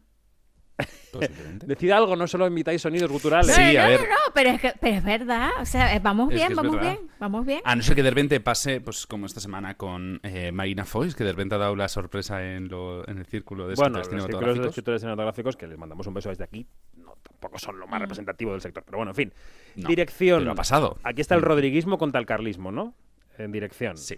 Posiblemente. 1.18 1.66
Decid 1.66 1.90
algo, 1.90 2.16
no 2.16 2.26
solo 2.26 2.46
invitáis 2.46 2.82
sonidos 2.82 3.10
guturales. 3.10 3.54
Sí, 3.54 3.60
no, 3.74 3.80
a 3.80 3.84
no, 3.84 3.88
ver. 3.90 4.00
no, 4.00 4.06
no, 4.06 4.32
pero 4.34 4.50
es, 4.50 4.60
que, 4.60 4.72
pero 4.80 4.96
es 4.96 5.04
verdad. 5.04 5.50
O 5.60 5.64
sea, 5.64 5.94
eh, 5.94 6.00
vamos 6.02 6.28
Es 6.28 6.30
que 6.30 6.36
bien, 6.36 6.50
es 6.52 6.56
vamos 6.56 6.72
verdad. 6.76 6.92
bien, 6.92 7.10
vamos 7.18 7.46
bien. 7.46 7.60
A 7.64 7.76
no 7.76 7.82
ser 7.82 7.94
que 7.96 8.02
de 8.02 8.10
repente 8.10 8.40
pase, 8.40 8.80
pues 8.80 9.06
como 9.06 9.26
esta 9.26 9.40
semana 9.40 9.76
con 9.76 10.20
eh, 10.22 10.52
Marina 10.52 10.84
Foix, 10.84 11.14
que 11.14 11.24
de 11.24 11.32
repente 11.32 11.54
ha 11.54 11.58
dado 11.58 11.76
la 11.76 11.88
sorpresa 11.88 12.44
en, 12.44 12.68
lo, 12.68 13.06
en 13.08 13.18
el 13.18 13.26
círculo 13.26 13.66
de 13.68 13.74
Bueno, 13.74 14.00
escritores 14.00 14.22
los 14.22 14.26
círculos 14.40 14.58
de 14.62 14.68
escritores 14.68 15.00
cinematográficos, 15.02 15.56
que 15.56 15.66
les 15.66 15.78
mandamos 15.78 16.06
un 16.06 16.14
beso 16.14 16.28
desde 16.28 16.44
aquí, 16.44 16.66
no, 16.96 17.14
tampoco 17.22 17.58
son 17.58 17.78
lo 17.78 17.86
más 17.86 18.00
representativo 18.00 18.52
del 18.52 18.60
sector. 18.60 18.82
Pero 18.84 18.98
bueno, 18.98 19.12
en 19.12 19.16
fin. 19.16 19.32
No, 19.76 19.88
dirección. 19.88 20.40
Pero 20.40 20.52
ha 20.52 20.54
pasado. 20.56 20.98
Aquí 21.02 21.20
está 21.20 21.34
el 21.34 21.42
rodriguismo 21.42 21.98
contra 21.98 22.20
el 22.20 22.26
carlismo, 22.26 22.72
¿no? 22.72 22.94
En 23.38 23.52
dirección. 23.52 23.96
Sí. 23.98 24.16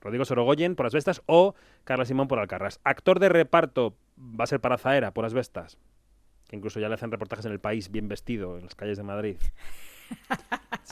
Rodrigo 0.00 0.26
Sorogoyen 0.26 0.76
por 0.76 0.84
Asbestas 0.84 1.22
o 1.24 1.54
Carla 1.84 2.04
Simón 2.04 2.28
por 2.28 2.38
Alcarrás. 2.38 2.78
Actor 2.84 3.20
de 3.20 3.30
reparto 3.30 3.96
va 4.18 4.44
a 4.44 4.46
ser 4.46 4.60
para 4.60 4.76
Zaera 4.76 5.12
por 5.14 5.24
Asbestas, 5.24 5.78
que 6.54 6.58
incluso 6.58 6.80
ya 6.80 6.88
le 6.88 6.94
hacen 6.94 7.10
reportajes 7.10 7.44
en 7.46 7.52
el 7.52 7.60
país 7.60 7.90
bien 7.90 8.08
vestido 8.08 8.56
en 8.58 8.64
las 8.64 8.74
calles 8.74 8.96
de 8.96 9.02
Madrid. 9.02 9.36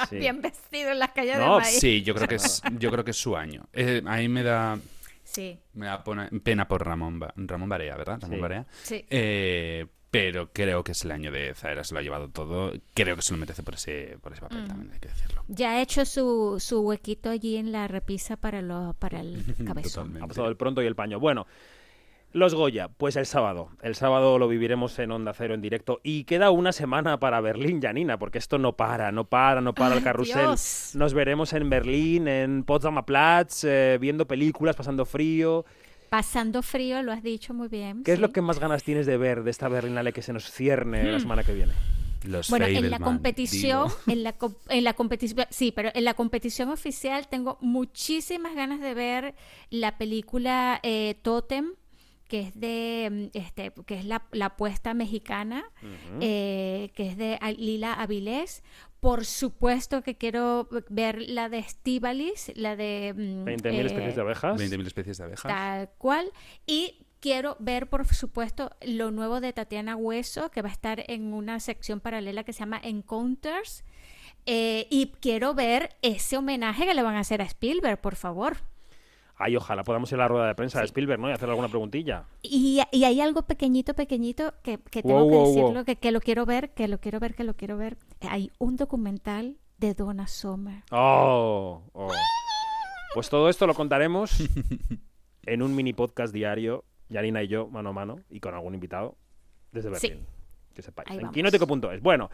Sí. 0.08 0.16
Bien 0.16 0.40
vestido 0.40 0.90
en 0.90 0.98
las 0.98 1.10
calles 1.10 1.36
No, 1.36 1.42
de 1.42 1.60
Madrid. 1.60 1.76
Sí, 1.78 2.02
yo 2.02 2.14
creo 2.14 2.26
que 2.26 2.36
es, 2.36 2.62
yo 2.78 2.90
creo 2.90 3.04
que 3.04 3.10
es 3.10 3.16
su 3.16 3.36
año. 3.36 3.66
Eh, 3.74 4.02
a 4.06 4.16
mí 4.16 4.28
me 4.28 4.42
da, 4.42 4.78
Sí, 5.22 5.58
me 5.74 5.84
da 5.86 6.02
pona- 6.02 6.30
pena 6.42 6.66
por 6.66 6.84
Ramón, 6.84 7.18
Ba- 7.18 7.32
Ramón 7.36 7.68
Barea, 7.68 7.94
¿verdad? 7.96 8.18
Ramón 8.22 8.36
Sí. 8.36 8.40
Barea. 8.40 8.66
sí. 8.82 9.04
Eh, 9.10 9.86
pero 10.10 10.50
creo 10.52 10.82
que 10.84 10.92
es 10.92 11.04
el 11.04 11.10
año 11.10 11.30
de 11.30 11.54
Zaera, 11.54 11.84
se 11.84 11.94
lo 11.94 12.00
ha 12.00 12.02
llevado 12.02 12.28
todo. 12.30 12.72
Creo 12.94 13.16
que 13.16 13.22
se 13.22 13.32
lo 13.32 13.38
merece 13.38 13.62
por 13.62 13.74
ese, 13.74 14.18
por 14.22 14.32
ese 14.32 14.40
papel 14.42 14.66
también, 14.66 14.92
hay 14.92 14.98
que 15.00 15.08
decirlo. 15.08 15.44
Ya 15.48 15.72
ha 15.72 15.82
hecho 15.82 16.04
su, 16.04 16.56
su 16.58 16.80
huequito 16.80 17.30
allí 17.30 17.56
en 17.56 17.70
la 17.72 17.88
repisa 17.88 18.36
para, 18.36 18.60
lo, 18.62 18.94
para 18.98 19.20
el 19.20 19.42
cabezón. 19.66 19.92
Totalmente. 20.08 20.24
Ha 20.24 20.28
pasado 20.28 20.48
el 20.48 20.56
pronto 20.56 20.82
y 20.82 20.86
el 20.86 20.94
paño. 20.94 21.18
Bueno, 21.20 21.46
los 22.32 22.54
Goya, 22.54 22.88
pues 22.88 23.16
el 23.16 23.26
sábado. 23.26 23.70
El 23.82 23.94
sábado 23.94 24.38
lo 24.38 24.48
viviremos 24.48 24.98
en 24.98 25.10
Onda 25.12 25.32
Cero 25.34 25.54
en 25.54 25.60
directo. 25.62 26.00
Y 26.02 26.24
queda 26.24 26.50
una 26.50 26.72
semana 26.72 27.20
para 27.20 27.40
Berlín, 27.40 27.80
Janina, 27.80 28.18
porque 28.18 28.38
esto 28.38 28.58
no 28.58 28.72
para, 28.76 29.12
no 29.12 29.24
para, 29.28 29.60
no 29.60 29.74
para 29.74 29.96
el 29.96 30.02
carrusel. 30.02 30.46
Dios. 30.46 30.92
Nos 30.94 31.14
veremos 31.14 31.52
en 31.52 31.68
Berlín, 31.70 32.28
en 32.28 32.64
Potsdamer 32.64 33.04
Platz, 33.04 33.64
eh, 33.64 33.98
viendo 34.00 34.26
películas, 34.26 34.76
pasando 34.76 35.04
frío. 35.04 35.64
Pasando 36.08 36.62
frío, 36.62 37.02
lo 37.02 37.12
has 37.12 37.22
dicho 37.22 37.54
muy 37.54 37.68
bien. 37.68 38.02
¿Qué 38.04 38.12
es 38.12 38.18
lo 38.18 38.32
que 38.32 38.42
más 38.42 38.58
ganas 38.58 38.82
tienes 38.82 39.06
de 39.06 39.16
ver 39.16 39.42
de 39.44 39.50
esta 39.50 39.68
Berlinale 39.68 40.12
que 40.12 40.20
se 40.22 40.32
nos 40.32 40.50
cierne 40.50 41.10
la 41.10 41.18
semana 41.20 41.42
que 41.42 41.54
viene? 41.54 41.72
Los 42.24 42.50
Bueno, 42.50 42.66
en 42.66 42.88
la 42.90 43.00
competición, 43.00 43.88
digo. 43.88 44.12
en 44.12 44.22
la, 44.22 44.32
com- 44.34 44.54
en 44.68 44.84
la 44.84 44.94
competición, 44.94 45.46
sí, 45.50 45.72
pero 45.74 45.90
en 45.92 46.04
la 46.04 46.14
competición 46.14 46.68
oficial 46.68 47.26
tengo 47.28 47.58
muchísimas 47.60 48.54
ganas 48.54 48.80
de 48.80 48.94
ver 48.94 49.34
la 49.70 49.98
película 49.98 50.78
eh, 50.84 51.16
Totem, 51.22 51.72
que 52.32 52.40
es 52.40 52.58
de, 52.58 53.10
mm, 53.34 53.36
este, 53.36 53.74
que 53.84 53.94
es 53.94 54.06
la, 54.06 54.22
la 54.32 54.46
apuesta 54.46 54.94
mexicana, 54.94 55.64
eh, 56.18 56.90
que 56.94 57.06
es 57.06 57.18
de 57.18 57.38
Lila 57.58 57.92
Avilés. 57.92 58.62
Por 59.00 59.26
supuesto 59.26 60.00
que 60.00 60.16
quiero 60.16 60.66
ver 60.88 61.20
la 61.20 61.50
de 61.50 61.58
Estivalis, 61.58 62.50
la 62.54 62.74
de 62.74 63.12
mm, 63.14 63.44
20.000 63.44 63.74
eh, 63.74 63.84
especies 63.84 64.14
de 64.14 64.20
abejas. 64.22 64.58
20.000 64.58 64.86
especies 64.86 65.18
de 65.18 65.24
abejas. 65.24 65.42
Tal 65.42 65.90
cual. 65.98 66.32
Y 66.64 67.04
quiero 67.20 67.58
ver, 67.60 67.90
por 67.90 68.06
supuesto, 68.06 68.70
lo 68.80 69.10
nuevo 69.10 69.42
de 69.42 69.52
Tatiana 69.52 69.94
Hueso, 69.94 70.50
que 70.50 70.62
va 70.62 70.70
a 70.70 70.72
estar 70.72 71.04
en 71.08 71.34
una 71.34 71.60
sección 71.60 72.00
paralela 72.00 72.44
que 72.44 72.54
se 72.54 72.60
llama 72.60 72.80
Encounters. 72.82 73.84
Eh, 74.46 74.86
y 74.88 75.12
quiero 75.20 75.52
ver 75.52 75.96
ese 76.00 76.38
homenaje 76.38 76.86
que 76.86 76.94
le 76.94 77.02
van 77.02 77.16
a 77.16 77.20
hacer 77.20 77.42
a 77.42 77.44
Spielberg, 77.44 78.00
por 78.00 78.16
favor. 78.16 78.56
Ay, 79.44 79.56
ojalá 79.56 79.82
podamos 79.82 80.10
ir 80.12 80.16
a 80.16 80.18
la 80.18 80.28
rueda 80.28 80.46
de 80.46 80.54
prensa 80.54 80.78
de 80.80 80.86
Sí. 80.86 80.90
Spielberg, 80.90 81.20
¿no? 81.20 81.28
Y 81.28 81.32
hacer 81.32 81.48
alguna 81.48 81.68
preguntilla. 81.68 82.26
Y, 82.42 82.80
y 82.92 83.04
hay 83.04 83.20
algo 83.20 83.42
pequeñito, 83.42 83.94
pequeñito 83.94 84.54
que, 84.62 84.78
que 84.78 85.02
tengo 85.02 85.20
Wow, 85.24 85.28
que 85.30 85.36
wow, 85.36 85.46
decirlo, 85.48 85.72
wow. 85.74 85.84
Que, 85.84 85.96
que 85.96 86.12
lo 86.12 86.20
quiero 86.20 86.46
ver, 86.46 86.70
que 86.74 86.86
lo 86.86 86.98
quiero 87.00 87.18
ver, 87.18 87.34
que 87.34 87.42
lo 87.44 87.54
quiero 87.54 87.76
ver. 87.76 87.96
Hay 88.28 88.52
un 88.58 88.76
documental 88.76 89.58
de 89.78 89.94
Donna 89.94 90.28
Summer. 90.28 90.84
Oh, 90.92 91.82
oh. 91.92 92.12
Pues 93.14 93.28
todo 93.28 93.48
esto 93.48 93.66
lo 93.66 93.74
contaremos 93.74 94.32
en 95.46 95.62
un 95.62 95.74
mini 95.74 95.92
podcast 95.92 96.32
diario 96.32 96.84
Yanina 97.08 97.42
y 97.42 97.48
yo, 97.48 97.66
mano 97.68 97.90
a 97.90 97.92
mano, 97.92 98.20
y 98.30 98.38
con 98.40 98.54
algún 98.54 98.74
invitado 98.74 99.16
desde 99.72 99.92
Sí. 99.96 100.08
Berlín. 100.08 100.26
Que 100.74 100.82
sepáis. 100.82 101.10
Ahí 101.10 101.18
En 101.18 101.30
quinótico.es. 101.30 102.00
Bueno, 102.00 102.30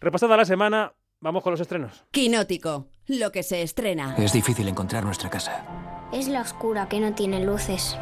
repasada 0.00 0.36
la 0.36 0.44
semana, 0.44 0.92
vamos 1.20 1.42
con 1.44 1.52
los 1.52 1.60
estrenos. 1.60 2.04
Quinótico, 2.10 2.88
lo 3.06 3.30
que 3.30 3.42
se 3.44 3.62
estrena. 3.62 4.16
Es 4.16 4.32
difícil 4.32 4.66
encontrar 4.66 5.04
nuestra 5.04 5.30
casa. 5.30 5.95
Es 6.12 6.28
la 6.28 6.40
oscura 6.40 6.88
que 6.88 7.00
no 7.00 7.12
tiene 7.14 7.40
luces. 7.44 7.96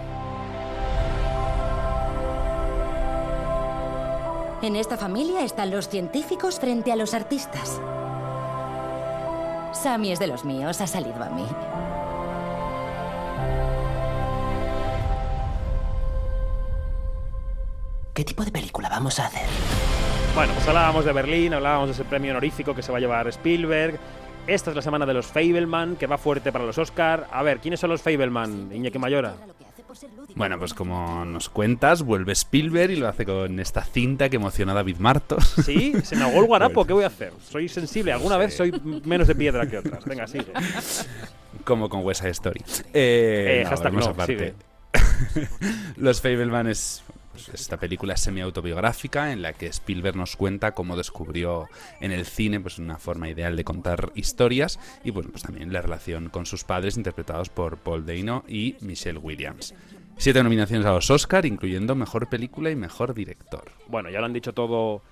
En 4.62 4.76
esta 4.76 4.96
familia 4.96 5.42
están 5.42 5.70
los 5.70 5.88
científicos 5.88 6.61
frente 6.61 6.92
a 6.92 6.96
los 6.96 7.14
artistas. 7.14 7.80
Sammy 9.73 10.12
es 10.12 10.18
de 10.18 10.26
los 10.26 10.44
míos, 10.44 10.80
ha 10.80 10.87
salido 10.87 11.23
a 11.23 11.28
mí. 11.30 11.46
¿Qué 18.14 18.25
tipo 18.25 18.44
de 18.44 18.52
película 18.52 18.88
vamos 18.88 19.18
a 19.18 19.26
hacer? 19.26 19.49
Bueno, 20.34 20.52
pues 20.54 20.68
hablábamos 20.68 21.04
de 21.04 21.12
Berlín, 21.12 21.52
hablábamos 21.52 21.88
de 21.88 21.92
ese 21.94 22.04
premio 22.04 22.30
honorífico 22.30 22.75
que 22.75 22.82
se 22.82 22.92
va 22.92 22.99
a 22.99 23.00
llevar 23.00 23.28
Spielberg. 23.28 23.99
Esta 24.46 24.70
es 24.70 24.76
la 24.76 24.82
semana 24.82 25.06
de 25.06 25.14
los 25.14 25.26
Fableman, 25.26 25.96
que 25.96 26.06
va 26.06 26.18
fuerte 26.18 26.52
para 26.52 26.66
los 26.66 26.76
Oscar. 26.76 27.26
A 27.32 27.42
ver, 27.42 27.58
¿quiénes 27.60 27.80
son 27.80 27.90
los 27.90 28.02
Fableman? 28.02 28.70
Iñaki 28.72 28.98
Mayora. 28.98 29.34
Bueno, 30.34 30.58
pues 30.58 30.74
como 30.74 31.24
nos 31.24 31.48
cuentas, 31.48 32.02
vuelve 32.02 32.32
Spielberg 32.32 32.90
y 32.90 32.96
lo 32.96 33.08
hace 33.08 33.24
con 33.24 33.58
esta 33.60 33.82
cinta 33.84 34.28
que 34.28 34.36
emociona 34.36 34.72
a 34.72 34.74
David 34.74 34.96
Martos. 34.98 35.54
Sí, 35.64 35.94
se 36.02 36.16
me 36.16 36.24
ahogó 36.24 36.40
el 36.40 36.46
guarapo, 36.46 36.74
Pues- 36.74 36.86
¿qué 36.88 36.92
voy 36.92 37.04
a 37.04 37.06
hacer? 37.06 37.32
Soy 37.48 37.68
sensible, 37.68 38.12
alguna 38.12 38.36
vez 38.36 38.54
soy 38.56 38.72
menos 39.04 39.28
de 39.28 39.34
piedra 39.34 39.66
que 39.66 39.78
otras. 39.78 40.04
Venga, 40.04 40.26
sigue. 40.26 40.46
como 41.64 41.88
con 41.88 42.04
West 42.04 42.20
Side 42.20 42.32
Story. 42.32 42.60
Eh, 42.92 43.60
Eh, 43.60 43.64
no, 43.64 43.70
hashtag 43.70 43.92
no. 43.94 44.14
Los 45.96 46.20
Fableman 46.20 46.66
es 46.66 47.02
pues, 47.34 47.48
esta 47.48 47.78
película 47.78 48.16
semi-autobiográfica 48.16 49.32
en 49.32 49.42
la 49.42 49.52
que 49.54 49.66
Spielberg 49.66 50.16
nos 50.16 50.36
cuenta 50.36 50.72
cómo 50.72 50.96
descubrió 50.96 51.68
en 52.00 52.12
el 52.12 52.26
cine 52.26 52.60
pues, 52.60 52.78
una 52.78 52.98
forma 52.98 53.28
ideal 53.28 53.56
de 53.56 53.64
contar 53.64 54.12
historias 54.14 54.78
y 55.02 55.10
pues 55.10 55.42
también 55.42 55.72
la 55.72 55.82
relación 55.82 56.28
con 56.28 56.46
sus 56.46 56.62
padres 56.62 56.96
interpretados 56.96 57.48
por 57.48 57.78
Paul 57.78 58.06
Dano 58.06 58.44
y 58.46 58.76
Michelle 58.80 59.18
Williams. 59.18 59.74
Siete 60.16 60.44
nominaciones 60.44 60.86
a 60.86 60.92
los 60.92 61.10
Oscar, 61.10 61.44
incluyendo 61.44 61.96
Mejor 61.96 62.28
Película 62.28 62.70
y 62.70 62.76
Mejor 62.76 63.14
Director. 63.14 63.72
Bueno, 63.88 64.10
ya 64.10 64.20
lo 64.20 64.26
han 64.26 64.32
dicho 64.32 64.52
todo 64.52 65.02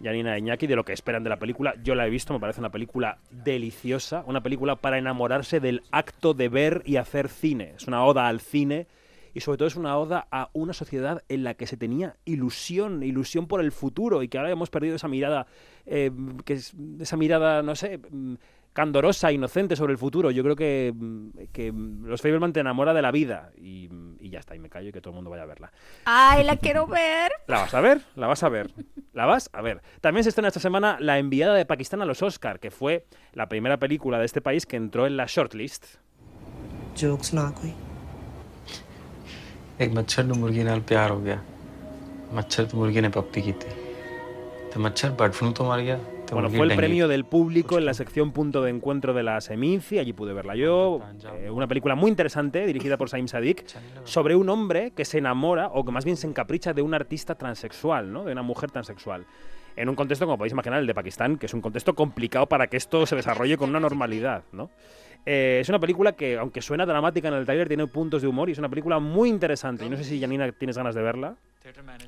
Yanina 0.00 0.36
e 0.36 0.40
Iñaki 0.40 0.66
de 0.66 0.76
lo 0.76 0.84
que 0.84 0.92
esperan 0.92 1.24
de 1.24 1.30
la 1.30 1.38
película. 1.38 1.74
Yo 1.82 1.94
la 1.94 2.06
he 2.06 2.10
visto, 2.10 2.34
me 2.34 2.40
parece 2.40 2.60
una 2.60 2.70
película 2.70 3.16
deliciosa, 3.30 4.22
una 4.26 4.42
película 4.42 4.76
para 4.76 4.98
enamorarse 4.98 5.60
del 5.60 5.82
acto 5.92 6.34
de 6.34 6.50
ver 6.50 6.82
y 6.84 6.96
hacer 6.96 7.30
cine. 7.30 7.72
Es 7.78 7.86
una 7.86 8.04
oda 8.04 8.28
al 8.28 8.40
cine 8.40 8.86
y 9.34 9.40
sobre 9.40 9.58
todo 9.58 9.68
es 9.68 9.76
una 9.76 9.96
oda 9.96 10.26
a 10.30 10.50
una 10.52 10.72
sociedad 10.72 11.22
en 11.28 11.44
la 11.44 11.54
que 11.54 11.66
se 11.66 11.76
tenía 11.76 12.16
ilusión, 12.24 13.02
ilusión 13.02 13.46
por 13.46 13.60
el 13.60 13.72
futuro 13.72 14.22
y 14.22 14.28
que 14.28 14.38
ahora 14.38 14.50
hemos 14.50 14.70
perdido 14.70 14.96
esa 14.96 15.08
mirada, 15.08 15.46
eh, 15.86 16.10
que 16.44 16.54
es, 16.54 16.74
esa 17.00 17.16
mirada, 17.16 17.62
no 17.62 17.74
sé 17.74 17.98
mm, 17.98 18.34
candorosa, 18.72 19.32
inocente 19.32 19.76
sobre 19.76 19.92
el 19.92 19.98
futuro. 19.98 20.30
Yo 20.30 20.42
creo 20.42 20.56
que, 20.56 20.92
mm, 20.94 21.28
que 21.52 21.72
los 21.72 22.22
Fableman 22.22 22.52
te 22.52 22.60
enamora 22.60 22.94
de 22.94 23.02
la 23.02 23.10
vida 23.10 23.50
y, 23.56 23.88
ya 24.20 24.38
está, 24.38 24.54
y 24.54 24.58
me 24.58 24.68
callo 24.68 24.88
y 24.88 24.92
que 24.92 25.00
todo 25.00 25.12
el 25.12 25.16
mundo 25.16 25.30
vaya 25.30 25.42
a 25.42 25.46
verla. 25.46 25.72
¡Ay, 26.04 26.44
la 26.44 26.56
quiero 26.56 26.86
ver! 26.86 27.32
¿La 27.46 27.58
vas 27.60 27.74
a 27.74 27.80
ver? 27.80 28.02
¿La 28.14 28.26
vas 28.26 28.42
a 28.42 28.48
ver? 28.48 28.72
¿La 29.12 29.26
vas 29.26 29.50
a 29.52 29.60
ver? 29.60 29.82
También 30.00 30.22
se 30.22 30.28
estrena 30.28 30.48
esta 30.48 30.60
semana 30.60 30.98
La 31.00 31.18
enviada 31.18 31.54
de 31.54 31.66
Pakistán 31.66 32.00
a 32.02 32.04
los 32.04 32.22
Oscar, 32.22 32.60
que 32.60 32.70
fue 32.70 33.06
la 33.32 33.48
primera 33.48 33.78
película 33.78 34.18
de 34.18 34.26
este 34.26 34.40
país 34.40 34.66
que 34.66 34.76
entró 34.76 35.06
en 35.06 35.16
la 35.16 35.26
shortlist. 35.26 35.96
Jokes, 36.96 37.32
no, 37.32 37.52
ਇੱਕ 39.79 39.93
ਮੱਛਰ 39.93 40.23
ਨੂੰ 40.23 40.37
ਮੁਰਗੀ 40.37 40.63
ਨਾਲ 40.63 40.79
ਪਿਆਰ 40.79 41.11
ਹੋ 41.11 41.19
ਗਿਆ 41.19 41.37
ਮੱਛਰ 42.33 42.65
ਤੇ 42.65 42.77
ਮੁਰਗੀ 42.77 43.01
ਨੇ 43.01 43.09
ਪੱਪੀ 43.09 43.41
ਕੀਤੀ 43.41 43.67
ਤੇ 44.73 44.79
ਮੱਛਰ 44.79 45.09
ਬਰਡ 45.09 45.31
ਫਲੂ 45.31 45.51
ਤੋਂ 45.51 45.65
ਮਰ 45.65 45.81
ਗਿਆ 45.81 45.99
ਤੇ 46.27 46.35
Bueno, 46.35 46.41
ਮੁਰਗੀ 46.41 46.57
fue 46.57 46.65
el 46.65 46.69
ਡੰਗੀ 46.69 46.81
premio 46.81 47.07
del 47.07 47.23
público 47.33 47.77
en 47.79 47.85
la 47.85 47.93
sección 47.93 48.31
Punto 48.37 48.61
de 48.63 48.69
Encuentro 48.69 49.13
de 49.17 49.23
la 49.23 49.35
Seminci, 49.47 49.99
allí 50.03 50.13
pude 50.21 50.33
verla 50.37 50.55
yo. 50.61 51.01
Eh, 51.33 51.49
una 51.57 51.67
película 51.67 51.95
muy 51.95 52.09
interesante, 52.13 52.65
dirigida 52.71 52.97
por 53.01 53.09
Saim 53.11 53.27
Sadik, 53.33 53.61
sobre 54.15 54.35
un 54.35 54.49
hombre 54.53 54.81
que 54.97 55.05
se 55.05 55.19
enamora, 55.19 55.67
o 55.67 55.85
que 55.85 55.91
más 55.97 56.07
bien 56.09 56.17
se 56.17 56.27
encapricha 56.31 56.73
de 56.73 56.81
un 56.87 56.95
artista 57.01 57.35
transexual, 57.43 58.11
¿no? 58.15 58.23
De 58.27 58.31
una 58.37 58.45
mujer 58.51 58.71
transexual. 58.71 59.27
En 59.75 59.89
un 59.89 59.95
contexto, 59.95 60.25
como 60.25 60.37
podéis 60.39 60.53
imaginar, 60.53 60.79
el 60.79 60.87
de 60.87 60.95
Pakistán, 61.01 61.37
que 61.37 61.45
es 61.49 61.53
un 61.53 61.61
contexto 61.61 61.93
complicado 62.01 62.45
para 62.53 62.67
que 62.67 62.77
esto 62.77 63.05
se 63.05 63.15
desarrolle 63.15 63.57
con 63.57 63.69
una 63.69 63.81
normalidad, 63.87 64.43
¿no? 64.51 64.69
Eh, 65.26 65.58
es 65.60 65.68
una 65.68 65.78
película 65.78 66.12
que, 66.12 66.36
aunque 66.36 66.62
suena 66.62 66.86
dramática 66.86 67.28
en 67.28 67.34
el 67.34 67.44
trailer, 67.44 67.68
tiene 67.68 67.86
puntos 67.86 68.22
de 68.22 68.28
humor 68.28 68.48
y 68.48 68.52
es 68.52 68.58
una 68.58 68.68
película 68.68 68.98
muy 68.98 69.28
interesante. 69.28 69.84
Y 69.84 69.90
no 69.90 69.96
sé 69.96 70.04
si, 70.04 70.20
Janina, 70.20 70.50
tienes 70.52 70.76
ganas 70.76 70.94
de 70.94 71.02
verla. 71.02 71.36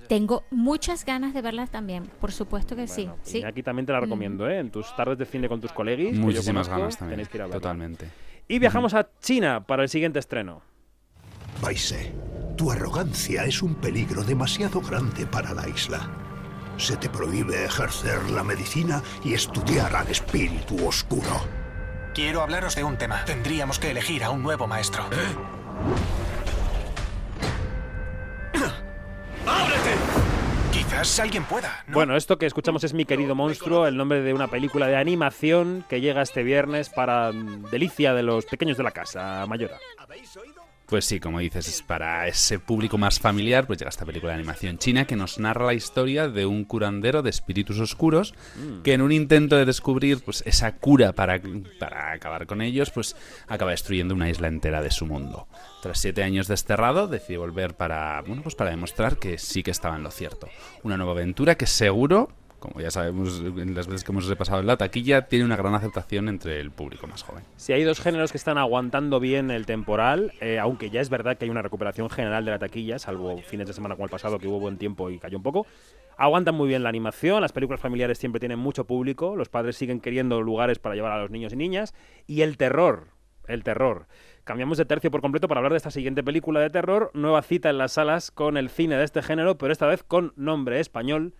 Tengo 0.08 0.44
muchas 0.50 1.04
ganas 1.04 1.34
de 1.34 1.42
verla 1.42 1.66
también, 1.66 2.04
por 2.20 2.32
supuesto 2.32 2.74
que 2.74 2.86
sí. 2.86 3.04
Bueno, 3.04 3.18
sí. 3.22 3.38
Iñaki 3.38 3.62
también 3.62 3.84
te 3.86 3.92
la 3.92 4.00
recomiendo, 4.00 4.48
¿eh? 4.48 4.58
En 4.58 4.70
tus 4.70 4.94
tardes 4.96 5.18
de 5.18 5.26
cine 5.26 5.48
con 5.48 5.60
tus 5.60 5.70
yo 5.70 5.84
Muchísimas 5.84 6.68
conozco, 6.68 6.78
ganas 6.78 6.96
también. 6.96 7.16
Tenéis 7.16 7.28
que 7.28 7.36
ir 7.36 7.42
a 7.42 7.46
verla. 7.46 7.60
Totalmente. 7.60 8.08
Y 8.48 8.58
viajamos 8.58 8.94
a 8.94 9.08
China 9.20 9.64
para 9.66 9.82
el 9.82 9.88
siguiente 9.88 10.18
estreno. 10.18 10.62
Paise, 11.60 12.12
tu 12.56 12.72
arrogancia 12.72 13.44
es 13.44 13.62
un 13.62 13.74
peligro 13.74 14.24
demasiado 14.24 14.80
grande 14.80 15.26
para 15.26 15.52
la 15.52 15.68
isla. 15.68 16.10
Se 16.78 16.96
te 16.96 17.10
prohíbe 17.10 17.64
ejercer 17.64 18.30
la 18.30 18.42
medicina 18.42 19.02
y 19.22 19.34
estudiar 19.34 19.94
al 19.94 20.08
espíritu 20.08 20.86
oscuro. 20.86 21.61
Quiero 22.14 22.42
hablaros 22.42 22.74
de 22.74 22.84
un 22.84 22.98
tema. 22.98 23.24
Tendríamos 23.24 23.78
que 23.78 23.90
elegir 23.90 24.22
a 24.22 24.30
un 24.30 24.42
nuevo 24.42 24.66
maestro. 24.66 25.04
Quizás 30.72 31.20
alguien 31.20 31.44
pueda. 31.44 31.84
¿no? 31.86 31.94
Bueno, 31.94 32.16
esto 32.16 32.36
que 32.36 32.44
escuchamos 32.44 32.84
es 32.84 32.92
Mi 32.92 33.06
querido 33.06 33.34
monstruo, 33.34 33.86
el 33.86 33.96
nombre 33.96 34.20
de 34.20 34.34
una 34.34 34.48
película 34.48 34.88
de 34.88 34.96
animación 34.96 35.86
que 35.88 36.02
llega 36.02 36.20
este 36.20 36.42
viernes 36.42 36.90
para 36.90 37.32
mm, 37.32 37.70
delicia 37.70 38.12
de 38.12 38.22
los 38.22 38.44
pequeños 38.44 38.76
de 38.76 38.82
la 38.82 38.90
casa, 38.90 39.46
Mayora. 39.46 39.78
Pues 40.92 41.06
sí, 41.06 41.20
como 41.20 41.38
dices, 41.38 41.68
es 41.68 41.80
para 41.80 42.28
ese 42.28 42.58
público 42.58 42.98
más 42.98 43.18
familiar, 43.18 43.66
pues 43.66 43.78
llega 43.78 43.88
esta 43.88 44.04
película 44.04 44.32
de 44.32 44.40
animación 44.40 44.76
china 44.76 45.06
que 45.06 45.16
nos 45.16 45.38
narra 45.38 45.64
la 45.64 45.72
historia 45.72 46.28
de 46.28 46.44
un 46.44 46.64
curandero 46.64 47.22
de 47.22 47.30
espíritus 47.30 47.80
oscuros 47.80 48.34
que 48.84 48.92
en 48.92 49.00
un 49.00 49.10
intento 49.10 49.56
de 49.56 49.64
descubrir 49.64 50.22
pues 50.22 50.42
esa 50.44 50.76
cura 50.76 51.14
para, 51.14 51.40
para 51.78 52.12
acabar 52.12 52.46
con 52.46 52.60
ellos, 52.60 52.90
pues 52.90 53.16
acaba 53.48 53.70
destruyendo 53.70 54.14
una 54.14 54.28
isla 54.28 54.48
entera 54.48 54.82
de 54.82 54.90
su 54.90 55.06
mundo. 55.06 55.48
Tras 55.80 55.98
siete 55.98 56.24
años 56.24 56.46
desterrado, 56.46 57.08
decide 57.08 57.38
volver 57.38 57.74
para, 57.74 58.20
bueno, 58.26 58.42
pues 58.42 58.54
para 58.54 58.68
demostrar 58.68 59.16
que 59.16 59.38
sí 59.38 59.62
que 59.62 59.70
estaba 59.70 59.96
en 59.96 60.02
lo 60.02 60.10
cierto. 60.10 60.46
Una 60.82 60.98
nueva 60.98 61.12
aventura 61.12 61.54
que 61.54 61.66
seguro, 61.66 62.28
como 62.62 62.80
ya 62.80 62.92
sabemos 62.92 63.40
en 63.40 63.74
las 63.74 63.88
veces 63.88 64.04
que 64.04 64.12
hemos 64.12 64.26
repasado 64.26 64.60
en 64.60 64.68
la 64.68 64.76
taquilla, 64.76 65.22
tiene 65.22 65.44
una 65.44 65.56
gran 65.56 65.74
aceptación 65.74 66.28
entre 66.28 66.60
el 66.60 66.70
público 66.70 67.08
más 67.08 67.24
joven. 67.24 67.42
Si 67.56 67.72
hay 67.72 67.82
dos 67.82 68.00
géneros 68.00 68.30
que 68.30 68.38
están 68.38 68.56
aguantando 68.56 69.18
bien 69.18 69.50
el 69.50 69.66
temporal, 69.66 70.32
eh, 70.40 70.60
aunque 70.60 70.88
ya 70.88 71.00
es 71.00 71.10
verdad 71.10 71.36
que 71.36 71.44
hay 71.44 71.50
una 71.50 71.60
recuperación 71.60 72.08
general 72.08 72.44
de 72.44 72.52
la 72.52 72.60
taquilla, 72.60 73.00
salvo 73.00 73.36
fines 73.38 73.66
de 73.66 73.72
semana 73.72 73.96
como 73.96 74.04
el 74.04 74.10
pasado 74.10 74.38
que 74.38 74.46
hubo 74.46 74.60
buen 74.60 74.78
tiempo 74.78 75.10
y 75.10 75.18
cayó 75.18 75.38
un 75.38 75.42
poco, 75.42 75.66
aguantan 76.16 76.54
muy 76.54 76.68
bien 76.68 76.84
la 76.84 76.88
animación, 76.88 77.40
las 77.40 77.52
películas 77.52 77.80
familiares 77.80 78.18
siempre 78.18 78.38
tienen 78.38 78.60
mucho 78.60 78.86
público, 78.86 79.34
los 79.34 79.48
padres 79.48 79.76
siguen 79.76 80.00
queriendo 80.00 80.40
lugares 80.40 80.78
para 80.78 80.94
llevar 80.94 81.10
a 81.10 81.20
los 81.20 81.30
niños 81.30 81.52
y 81.52 81.56
niñas, 81.56 81.94
y 82.28 82.42
el 82.42 82.56
terror, 82.56 83.08
el 83.48 83.64
terror. 83.64 84.06
Cambiamos 84.44 84.78
de 84.78 84.84
tercio 84.84 85.10
por 85.10 85.20
completo 85.20 85.48
para 85.48 85.58
hablar 85.58 85.72
de 85.72 85.78
esta 85.78 85.90
siguiente 85.90 86.22
película 86.22 86.60
de 86.60 86.70
terror, 86.70 87.10
nueva 87.12 87.42
cita 87.42 87.70
en 87.70 87.78
las 87.78 87.92
salas 87.92 88.30
con 88.30 88.56
el 88.56 88.70
cine 88.70 88.96
de 88.96 89.04
este 89.04 89.20
género, 89.20 89.58
pero 89.58 89.72
esta 89.72 89.86
vez 89.86 90.04
con 90.04 90.32
nombre 90.36 90.78
español, 90.78 91.34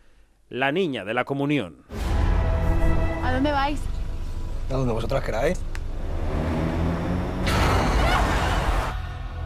La 0.53 0.71
Niña 0.71 1.07
de 1.07 1.15
la 1.15 1.25
Comunión. 1.25 1.77
¿A 3.25 3.33
dónde 3.33 3.51
vais? 3.53 3.81
A 4.69 4.75
donde 4.75 4.93
vosotras 4.93 5.25
queráis. 5.25 5.59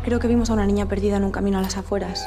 Creo 0.02 0.18
que 0.18 0.26
vimos 0.26 0.50
a 0.50 0.54
una 0.54 0.66
niña 0.66 0.88
perdida 0.88 1.18
en 1.18 1.22
un 1.22 1.30
camino 1.30 1.58
a 1.58 1.62
las 1.62 1.76
afueras. 1.76 2.26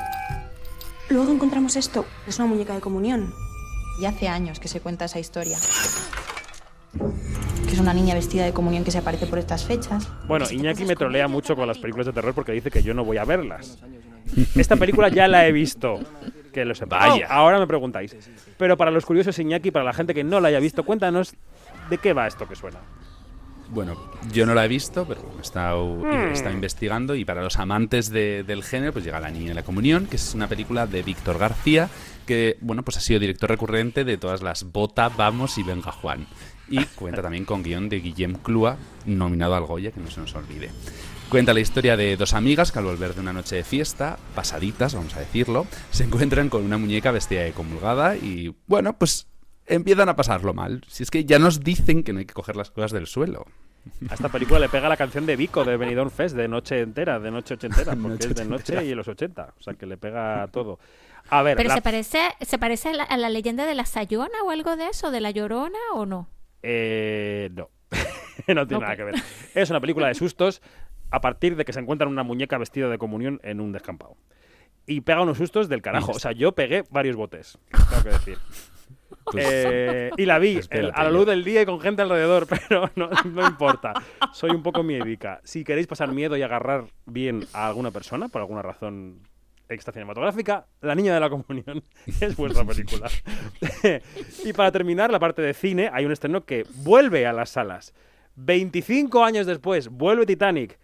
Luego 1.09 1.29
encontramos 1.29 1.75
esto. 1.75 2.05
Es 2.25 2.39
una 2.39 2.48
muñeca 2.48 2.74
de 2.74 2.79
comunión. 2.79 3.33
Y 4.01 4.05
hace 4.05 4.29
años 4.29 4.62
que 4.62 4.69
se 4.69 4.79
cuenta 4.79 5.03
esa 5.03 5.19
historia. 5.19 5.57
Que 7.65 7.74
es 7.74 7.79
una 7.81 7.93
niña 7.93 8.13
vestida 8.13 8.45
de 8.45 8.53
comunión 8.53 8.86
que 8.86 8.91
se 8.91 9.00
aparece 9.00 9.27
por 9.27 9.39
estas 9.39 9.65
fechas. 9.65 10.07
Bueno, 10.25 10.50
Iñaki 10.50 10.86
me 10.86 10.95
trolea 10.95 11.27
mucho 11.27 11.57
con 11.57 11.67
las 11.67 11.79
películas 11.79 12.05
de 12.05 12.13
terror 12.13 12.33
porque 12.33 12.53
dice 12.53 12.71
que 12.71 12.81
yo 12.81 12.93
no 12.93 13.03
voy 13.03 13.17
a 13.17 13.25
verlas. 13.25 13.77
Esta 14.55 14.77
película 14.77 15.09
ya 15.09 15.27
la 15.27 15.45
he 15.45 15.51
visto. 15.51 16.00
Que 16.51 16.65
lo 16.65 16.75
sepa. 16.75 16.98
Vaya. 16.98 17.27
ahora 17.29 17.60
me 17.60 17.68
preguntáis. 17.68 18.15
Pero 18.58 18.77
para 18.77 18.91
los 18.91 19.06
curiosos, 19.06 19.38
Iñaki, 19.38 19.72
para 19.72 19.86
la 19.86 19.94
gente 19.94 20.13
que 20.13 20.24
no 20.24 20.39
la 20.39 20.50
haya 20.50 20.60
visto, 20.60 20.84
cuéntanos 20.84 21.36
de 21.89 21.98
qué 21.98 22.13
va 22.13 22.27
esto 22.27 22.48
que 22.48 22.56
suena. 22.56 22.79
Bueno, 23.71 23.95
yo 24.33 24.45
no 24.47 24.55
la 24.55 24.65
he 24.65 24.67
visto, 24.67 25.05
pero 25.07 25.21
he 25.38 25.41
estado, 25.41 25.85
Hmm. 25.97 26.29
he 26.29 26.31
estado 26.33 26.53
investigando 26.55 27.13
y 27.15 27.23
para 27.23 27.43
los 27.43 27.57
amantes 27.59 28.09
de- 28.09 28.43
del 28.43 28.63
género, 28.63 28.93
pues 28.93 29.05
llega 29.05 29.19
La 29.19 29.29
Niña 29.29 29.49
de 29.49 29.53
la 29.55 29.63
Comunión, 29.63 30.07
que 30.07 30.15
es 30.15 30.33
una 30.33 30.47
película 30.47 30.88
de 30.88 31.03
Víctor 31.03 31.38
García, 31.38 31.88
que, 32.25 32.57
bueno, 32.61 32.83
pues 32.83 32.97
ha 32.97 33.01
sido 33.01 33.19
director 33.19 33.49
recurrente 33.49 34.03
de 34.05 34.17
todas 34.17 34.41
las 34.41 34.63
Bota, 34.71 35.09
Vamos 35.09 35.57
y 35.59 35.63
Venga 35.63 35.91
Juan. 35.91 36.25
Y 36.67 36.83
cuenta 36.85 37.21
también 37.21 37.45
con 37.45 37.63
guion 37.63 37.89
de 37.89 37.99
Guillem 37.99 38.33
Clua, 38.35 38.77
nominado 39.05 39.55
al 39.55 39.65
Goya, 39.65 39.91
que 39.91 39.99
no 39.99 40.09
se 40.09 40.19
nos 40.21 40.33
olvide. 40.35 40.69
Cuenta 41.29 41.53
la 41.53 41.59
historia 41.59 41.95
de 41.95 42.17
dos 42.17 42.33
amigas 42.33 42.71
que 42.71 42.79
al 42.79 42.85
volver 42.85 43.13
de 43.13 43.21
una 43.21 43.33
noche 43.33 43.55
de 43.55 43.63
fiesta, 43.63 44.17
pasaditas, 44.35 44.95
vamos 44.95 45.15
a 45.15 45.19
decirlo, 45.19 45.67
se 45.91 46.03
encuentran 46.05 46.49
con 46.49 46.63
una 46.63 46.77
muñeca 46.79 47.11
vestida 47.11 47.41
de 47.41 47.51
comulgada 47.53 48.15
y, 48.17 48.55
bueno, 48.67 48.93
pues 48.97 49.27
empiezan 49.69 50.09
a 50.09 50.15
pasarlo 50.15 50.53
mal. 50.53 50.83
Si 50.88 51.03
es 51.03 51.11
que 51.11 51.23
ya 51.25 51.39
nos 51.39 51.61
dicen 51.61 52.03
que 52.03 52.11
no 52.13 52.19
hay 52.19 52.25
que 52.25 52.33
coger 52.33 52.55
las 52.55 52.71
cosas 52.71 52.91
del 52.91 53.07
suelo. 53.07 53.45
A 54.09 54.13
esta 54.13 54.29
película 54.29 54.59
le 54.59 54.67
pega 54.69 54.89
la 54.89 54.97
canción 54.97 55.25
de 55.25 55.35
Vico 55.35 55.63
de 55.63 55.77
Benidorm 55.77 56.11
Fest 56.11 56.35
de 56.35 56.47
noche 56.47 56.81
entera, 56.81 57.19
de 57.19 57.31
noche 57.31 57.53
ochentera, 57.53 57.93
porque 58.01 58.07
Noche 58.09 58.27
es 58.29 58.35
de 58.35 58.45
noche 58.45 58.63
ochentera. 58.73 58.83
y 58.83 58.93
los 58.93 59.07
80. 59.07 59.53
O 59.57 59.63
sea, 59.63 59.73
que 59.75 59.85
le 59.85 59.97
pega 59.97 60.47
todo. 60.51 60.79
A 61.29 61.41
ver, 61.43 61.55
Pero 61.57 61.69
la- 61.69 61.75
se 61.75 61.81
parece, 61.81 62.19
se 62.41 62.57
parece 62.59 62.89
a 62.89 62.93
la, 62.93 63.03
a 63.03 63.17
la 63.17 63.29
leyenda 63.29 63.65
de 63.65 63.75
la 63.75 63.85
Sayona 63.85 64.43
o 64.45 64.51
algo 64.51 64.75
de 64.75 64.88
eso, 64.89 65.11
de 65.11 65.21
la 65.21 65.31
Llorona 65.31 65.77
o 65.93 66.05
no? 66.05 66.27
Eh, 66.61 67.49
no. 67.53 67.69
no 68.53 68.67
tiene 68.67 68.81
nada 68.83 68.95
que 68.95 69.03
ver. 69.05 69.15
Es 69.55 69.69
una 69.69 69.79
película 69.79 70.07
de 70.07 70.13
sustos 70.15 70.61
a 71.11 71.21
partir 71.21 71.55
de 71.55 71.65
que 71.65 71.73
se 71.73 71.79
encuentran 71.79 72.09
una 72.11 72.23
muñeca 72.23 72.57
vestida 72.57 72.89
de 72.89 72.97
comunión 72.97 73.39
en 73.43 73.59
un 73.61 73.71
descampado. 73.71 74.15
Y 74.85 75.01
pega 75.01 75.21
unos 75.21 75.38
sustos 75.38 75.69
del 75.69 75.81
carajo. 75.81 76.11
O 76.11 76.19
sea, 76.19 76.31
yo 76.31 76.51
pegué 76.53 76.83
varios 76.89 77.15
botes, 77.15 77.57
tengo 77.89 78.03
que 78.03 78.09
decir. 78.09 78.38
Pues, 79.31 79.45
Eh, 79.48 80.12
y 80.17 80.25
la 80.25 80.39
vi 80.39 80.57
espérate, 80.57 80.88
el- 80.88 80.93
a 80.95 81.03
la 81.03 81.12
luz 81.12 81.25
del 81.25 81.43
día 81.43 81.62
y 81.62 81.65
con 81.65 81.79
gente 81.79 82.01
alrededor, 82.01 82.48
pero 82.69 82.89
no, 82.95 83.09
no 83.25 83.48
importa. 83.48 83.93
Soy 84.33 84.51
un 84.51 84.63
poco 84.63 84.83
miedica. 84.83 85.39
Si 85.43 85.63
queréis 85.63 85.88
pasar 85.88 86.12
miedo 86.12 86.36
y 86.38 86.41
agarrar 86.41 86.86
bien 87.05 87.45
a 87.53 87.67
alguna 87.67 87.91
persona, 87.91 88.27
por 88.27 88.41
alguna 88.41 88.62
razón 88.62 89.21
extra 89.71 89.93
cinematográfica, 89.93 90.65
La 90.81 90.95
Niña 90.95 91.13
de 91.13 91.19
la 91.19 91.29
Comunión 91.29 91.83
es 92.21 92.36
vuestra 92.36 92.65
película. 92.65 93.07
y 94.45 94.53
para 94.53 94.71
terminar 94.71 95.12
la 95.12 95.19
parte 95.19 95.41
de 95.41 95.53
cine, 95.53 95.89
hay 95.93 96.05
un 96.05 96.12
estreno 96.12 96.43
que 96.43 96.65
vuelve 96.77 97.25
a 97.27 97.33
las 97.33 97.51
salas. 97.51 97.93
25 98.36 99.24
años 99.24 99.45
después, 99.45 99.89
vuelve 99.89 100.25
Titanic. 100.25 100.79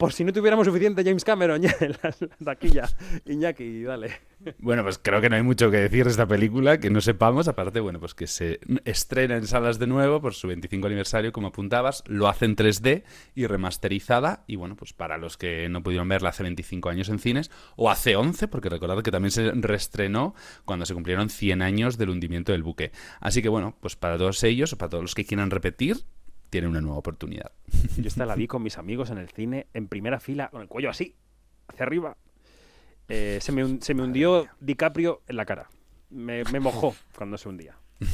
Por 0.00 0.14
si 0.14 0.24
no 0.24 0.32
tuviéramos 0.32 0.66
suficiente 0.66 1.04
James 1.04 1.26
Cameron 1.26 1.60
ya 1.62 1.76
en 1.78 1.90
la, 1.90 2.14
la 2.18 2.36
taquilla. 2.42 2.88
Iñaki, 3.26 3.82
dale. 3.82 4.20
Bueno, 4.58 4.82
pues 4.82 4.98
creo 4.98 5.20
que 5.20 5.28
no 5.28 5.36
hay 5.36 5.42
mucho 5.42 5.70
que 5.70 5.76
decir 5.76 6.04
de 6.04 6.10
esta 6.10 6.26
película 6.26 6.80
que 6.80 6.88
no 6.88 7.02
sepamos, 7.02 7.48
aparte, 7.48 7.80
bueno, 7.80 8.00
pues 8.00 8.14
que 8.14 8.26
se 8.26 8.60
estrena 8.86 9.36
en 9.36 9.46
salas 9.46 9.78
de 9.78 9.86
nuevo 9.86 10.22
por 10.22 10.32
su 10.32 10.48
25 10.48 10.86
aniversario, 10.86 11.32
como 11.32 11.48
apuntabas, 11.48 12.02
lo 12.06 12.28
hace 12.28 12.46
en 12.46 12.56
3D 12.56 13.02
y 13.34 13.46
remasterizada, 13.46 14.44
y 14.46 14.56
bueno, 14.56 14.74
pues 14.74 14.94
para 14.94 15.18
los 15.18 15.36
que 15.36 15.68
no 15.68 15.82
pudieron 15.82 16.08
verla 16.08 16.30
hace 16.30 16.44
25 16.44 16.88
años 16.88 17.10
en 17.10 17.18
cines, 17.18 17.50
o 17.76 17.90
hace 17.90 18.16
11, 18.16 18.48
porque 18.48 18.70
recordad 18.70 19.02
que 19.02 19.10
también 19.10 19.32
se 19.32 19.50
reestrenó 19.52 20.34
cuando 20.64 20.86
se 20.86 20.94
cumplieron 20.94 21.28
100 21.28 21.60
años 21.60 21.98
del 21.98 22.08
hundimiento 22.08 22.52
del 22.52 22.62
buque. 22.62 22.92
Así 23.20 23.42
que 23.42 23.50
bueno, 23.50 23.76
pues 23.80 23.96
para 23.96 24.16
todos 24.16 24.42
ellos, 24.44 24.72
o 24.72 24.78
para 24.78 24.88
todos 24.88 25.04
los 25.04 25.14
que 25.14 25.26
quieran 25.26 25.50
repetir, 25.50 26.06
tienen 26.50 26.70
una 26.70 26.80
nueva 26.80 26.98
oportunidad. 26.98 27.52
Yo 27.96 28.08
esta 28.08 28.26
la 28.26 28.34
vi 28.34 28.46
con 28.46 28.62
mis 28.62 28.76
amigos 28.76 29.10
en 29.10 29.18
el 29.18 29.30
cine, 29.30 29.68
en 29.72 29.88
primera 29.88 30.20
fila, 30.20 30.48
con 30.50 30.60
el 30.60 30.68
cuello 30.68 30.90
así, 30.90 31.14
hacia 31.68 31.86
arriba. 31.86 32.16
Eh, 33.08 33.38
se, 33.40 33.52
me, 33.52 33.80
se 33.80 33.94
me 33.94 34.02
hundió 34.02 34.46
DiCaprio 34.60 35.22
en 35.26 35.36
la 35.36 35.44
cara. 35.46 35.70
Me, 36.10 36.44
me 36.44 36.60
mojó 36.60 36.94
cuando 37.16 37.38
se 37.38 37.48
hundía. 37.48 37.76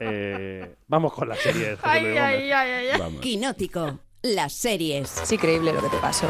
Eh, 0.00 0.76
vamos 0.88 1.12
con 1.12 1.28
la 1.28 1.36
serie. 1.36 1.70
de 1.70 1.76
José 1.76 2.00
Luis 2.00 2.14
Gómez. 2.14 2.98
Vamos. 2.98 3.20
Quinótico, 3.20 4.00
las 4.22 4.52
series. 4.52 5.18
Es 5.18 5.30
increíble 5.32 5.72
lo 5.72 5.82
que 5.82 5.88
te 5.88 5.98
pasó. 5.98 6.26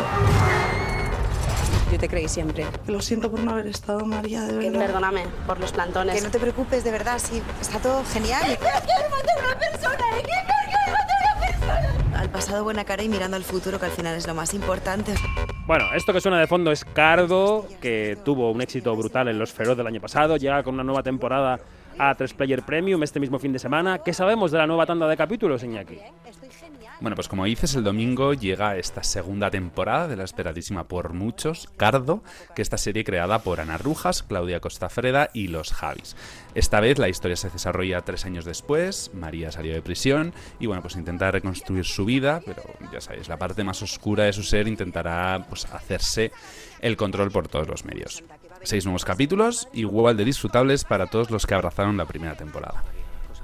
Yo 1.90 1.98
te 1.98 2.08
creí 2.08 2.28
siempre. 2.28 2.66
Lo 2.86 3.00
siento 3.00 3.30
por 3.30 3.40
no 3.40 3.52
haber 3.52 3.68
estado, 3.68 4.04
María, 4.04 4.42
de 4.42 4.56
verdad. 4.56 4.86
Perdóname 4.86 5.26
por 5.46 5.60
los 5.60 5.72
plantones. 5.72 6.16
Que 6.16 6.22
no 6.22 6.30
te 6.30 6.40
preocupes, 6.40 6.84
de 6.84 6.90
verdad, 6.90 7.18
sí, 7.18 7.40
está 7.60 7.78
todo 7.78 8.04
genial. 8.04 8.42
Al 9.84 10.43
pasado 12.34 12.64
buena 12.64 12.84
cara 12.84 13.04
y 13.04 13.08
mirando 13.08 13.36
al 13.36 13.44
futuro, 13.44 13.78
que 13.78 13.86
al 13.86 13.92
final 13.92 14.16
es 14.16 14.26
lo 14.26 14.34
más 14.34 14.54
importante. 14.54 15.14
Bueno, 15.68 15.84
esto 15.94 16.12
que 16.12 16.20
suena 16.20 16.40
de 16.40 16.48
fondo 16.48 16.72
es 16.72 16.84
Cardo, 16.84 17.64
que 17.80 18.18
tuvo 18.24 18.50
un 18.50 18.60
éxito 18.60 18.94
brutal 18.96 19.28
en 19.28 19.38
Los 19.38 19.52
Feroz 19.52 19.76
del 19.76 19.86
año 19.86 20.00
pasado. 20.00 20.36
Llega 20.36 20.64
con 20.64 20.74
una 20.74 20.82
nueva 20.82 21.04
temporada 21.04 21.60
a 21.96 22.12
3 22.12 22.34
Player 22.34 22.62
Premium 22.62 23.00
este 23.04 23.20
mismo 23.20 23.38
fin 23.38 23.52
de 23.52 23.60
semana. 23.60 24.00
¿Qué 24.00 24.12
sabemos 24.12 24.50
de 24.50 24.58
la 24.58 24.66
nueva 24.66 24.84
tanda 24.84 25.06
de 25.06 25.16
capítulos, 25.16 25.62
Iñaki? 25.62 26.00
Bueno, 27.04 27.16
pues 27.16 27.28
como 27.28 27.44
dices, 27.44 27.74
el 27.74 27.84
domingo 27.84 28.32
llega 28.32 28.78
esta 28.78 29.02
segunda 29.02 29.50
temporada 29.50 30.08
de 30.08 30.16
la 30.16 30.24
esperadísima 30.24 30.84
por 30.84 31.12
muchos, 31.12 31.68
Cardo, 31.76 32.22
que 32.56 32.62
esta 32.62 32.78
serie 32.78 33.04
creada 33.04 33.40
por 33.40 33.60
Ana 33.60 33.76
Rujas, 33.76 34.22
Claudia 34.22 34.60
Costafreda 34.60 35.28
y 35.34 35.48
los 35.48 35.74
Javis. 35.74 36.16
Esta 36.54 36.80
vez 36.80 36.98
la 36.98 37.10
historia 37.10 37.36
se 37.36 37.50
desarrolla 37.50 38.00
tres 38.00 38.24
años 38.24 38.46
después, 38.46 39.10
María 39.12 39.52
salió 39.52 39.74
de 39.74 39.82
prisión 39.82 40.32
y 40.58 40.64
bueno, 40.64 40.80
pues 40.80 40.96
intenta 40.96 41.30
reconstruir 41.30 41.84
su 41.84 42.06
vida, 42.06 42.40
pero 42.46 42.62
ya 42.90 43.02
sabéis, 43.02 43.28
la 43.28 43.36
parte 43.36 43.64
más 43.64 43.82
oscura 43.82 44.24
de 44.24 44.32
su 44.32 44.42
ser 44.42 44.66
intentará 44.66 45.44
pues 45.46 45.66
hacerse 45.66 46.32
el 46.80 46.96
control 46.96 47.30
por 47.30 47.48
todos 47.48 47.68
los 47.68 47.84
medios. 47.84 48.24
Seis 48.62 48.86
nuevos 48.86 49.04
capítulos, 49.04 49.68
igual 49.74 50.16
de 50.16 50.24
disfrutables 50.24 50.84
para 50.84 51.08
todos 51.08 51.30
los 51.30 51.44
que 51.44 51.52
abrazaron 51.52 51.98
la 51.98 52.06
primera 52.06 52.34
temporada. 52.34 52.82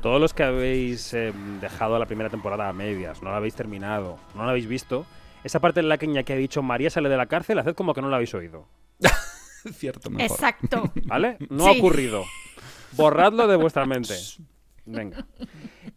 Todos 0.02 0.20
los 0.20 0.32
que 0.32 0.42
habéis 0.44 1.12
eh, 1.12 1.32
dejado 1.60 1.98
la 1.98 2.06
primera 2.06 2.30
temporada 2.30 2.68
a 2.68 2.72
medias, 2.72 3.22
no 3.22 3.30
la 3.30 3.36
habéis 3.36 3.54
terminado, 3.54 4.18
no 4.34 4.44
la 4.44 4.50
habéis 4.50 4.66
visto, 4.66 5.04
esa 5.44 5.60
parte 5.60 5.80
en 5.80 5.88
la 5.90 5.98
que 5.98 6.06
Iñaki 6.06 6.32
ha 6.32 6.36
dicho 6.36 6.62
María 6.62 6.88
sale 6.90 7.08
de 7.10 7.16
la 7.18 7.26
cárcel, 7.26 7.58
haced 7.58 7.74
como 7.74 7.92
que 7.92 8.00
no 8.00 8.08
la 8.08 8.16
habéis 8.16 8.32
oído. 8.34 8.66
Cierto, 9.74 10.08
mejor. 10.10 10.30
Exacto. 10.30 10.90
¿Vale? 11.04 11.36
No 11.50 11.66
ha 11.68 11.72
Sí. 11.74 11.78
ocurrido. 11.78 12.24
Borradlo 12.92 13.46
de 13.46 13.56
vuestra 13.56 13.84
mente. 13.84 14.14
Venga. 14.86 15.26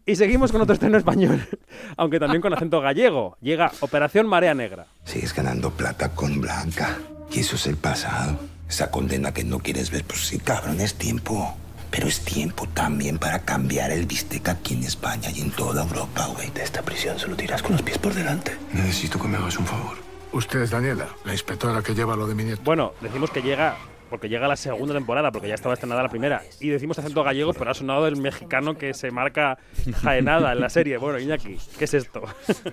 Y 0.05 0.17
seguimos 0.17 0.51
con 0.51 0.61
otro 0.61 0.73
estreno 0.73 0.97
español, 0.97 1.41
aunque 1.97 2.19
también 2.19 2.41
con 2.41 2.53
acento 2.53 2.81
gallego. 2.81 3.37
Llega 3.39 3.71
Operación 3.79 4.27
Marea 4.27 4.53
Negra. 4.53 4.87
Sigues 5.05 5.33
ganando 5.33 5.71
plata 5.71 6.13
con 6.13 6.41
Blanca. 6.41 6.97
Y 7.31 7.39
eso 7.39 7.55
es 7.55 7.65
el 7.67 7.77
pasado. 7.77 8.37
Esa 8.67 8.91
condena 8.91 9.33
que 9.33 9.45
no 9.45 9.59
quieres 9.59 9.89
ver, 9.91 10.03
pues 10.03 10.27
sí, 10.27 10.39
cabrón, 10.39 10.81
es 10.81 10.95
tiempo. 10.95 11.55
Pero 11.93 12.07
es 12.07 12.21
tiempo 12.21 12.67
también 12.73 13.19
para 13.19 13.37
cambiar 13.45 13.91
el 13.91 14.07
bistec 14.07 14.49
aquí 14.49 14.73
en 14.73 14.81
España 14.81 15.29
y 15.29 15.41
en 15.41 15.51
toda 15.51 15.83
Europa, 15.83 16.25
güey. 16.33 16.49
De 16.49 16.63
esta 16.63 16.81
prisión 16.81 17.19
solo 17.19 17.35
tiras 17.35 17.61
con 17.61 17.73
los 17.73 17.83
pies 17.83 17.99
por 17.99 18.15
delante. 18.15 18.57
Necesito 18.73 19.19
que 19.19 19.27
me 19.27 19.37
hagas 19.37 19.59
un 19.59 19.67
favor. 19.67 19.97
Usted 20.31 20.63
es 20.63 20.71
Daniela, 20.71 21.07
la 21.23 21.33
inspectora 21.33 21.83
que 21.83 21.93
lleva 21.93 22.15
lo 22.15 22.25
de 22.25 22.33
mi 22.33 22.45
nieto. 22.45 22.63
Bueno, 22.63 22.93
decimos 22.99 23.29
que 23.29 23.43
llega 23.43 23.77
porque 24.09 24.27
llega 24.27 24.47
la 24.47 24.55
segunda 24.55 24.95
temporada, 24.95 25.31
porque 25.31 25.47
ya 25.47 25.53
estaba 25.53 25.75
estrenada 25.75 26.01
la 26.01 26.09
primera. 26.09 26.41
Y 26.59 26.69
decimos 26.69 26.97
acento 26.97 27.23
gallego, 27.23 27.53
pero 27.53 27.69
ha 27.69 27.73
sonado 27.75 28.07
el 28.07 28.15
mexicano 28.15 28.75
que 28.75 28.95
se 28.95 29.11
marca 29.11 29.59
jaenada 30.01 30.51
en 30.51 30.61
la 30.61 30.69
serie. 30.69 30.97
Bueno, 30.97 31.19
Iñaki, 31.19 31.59
¿qué 31.77 31.85
es 31.85 31.93
esto? 31.93 32.23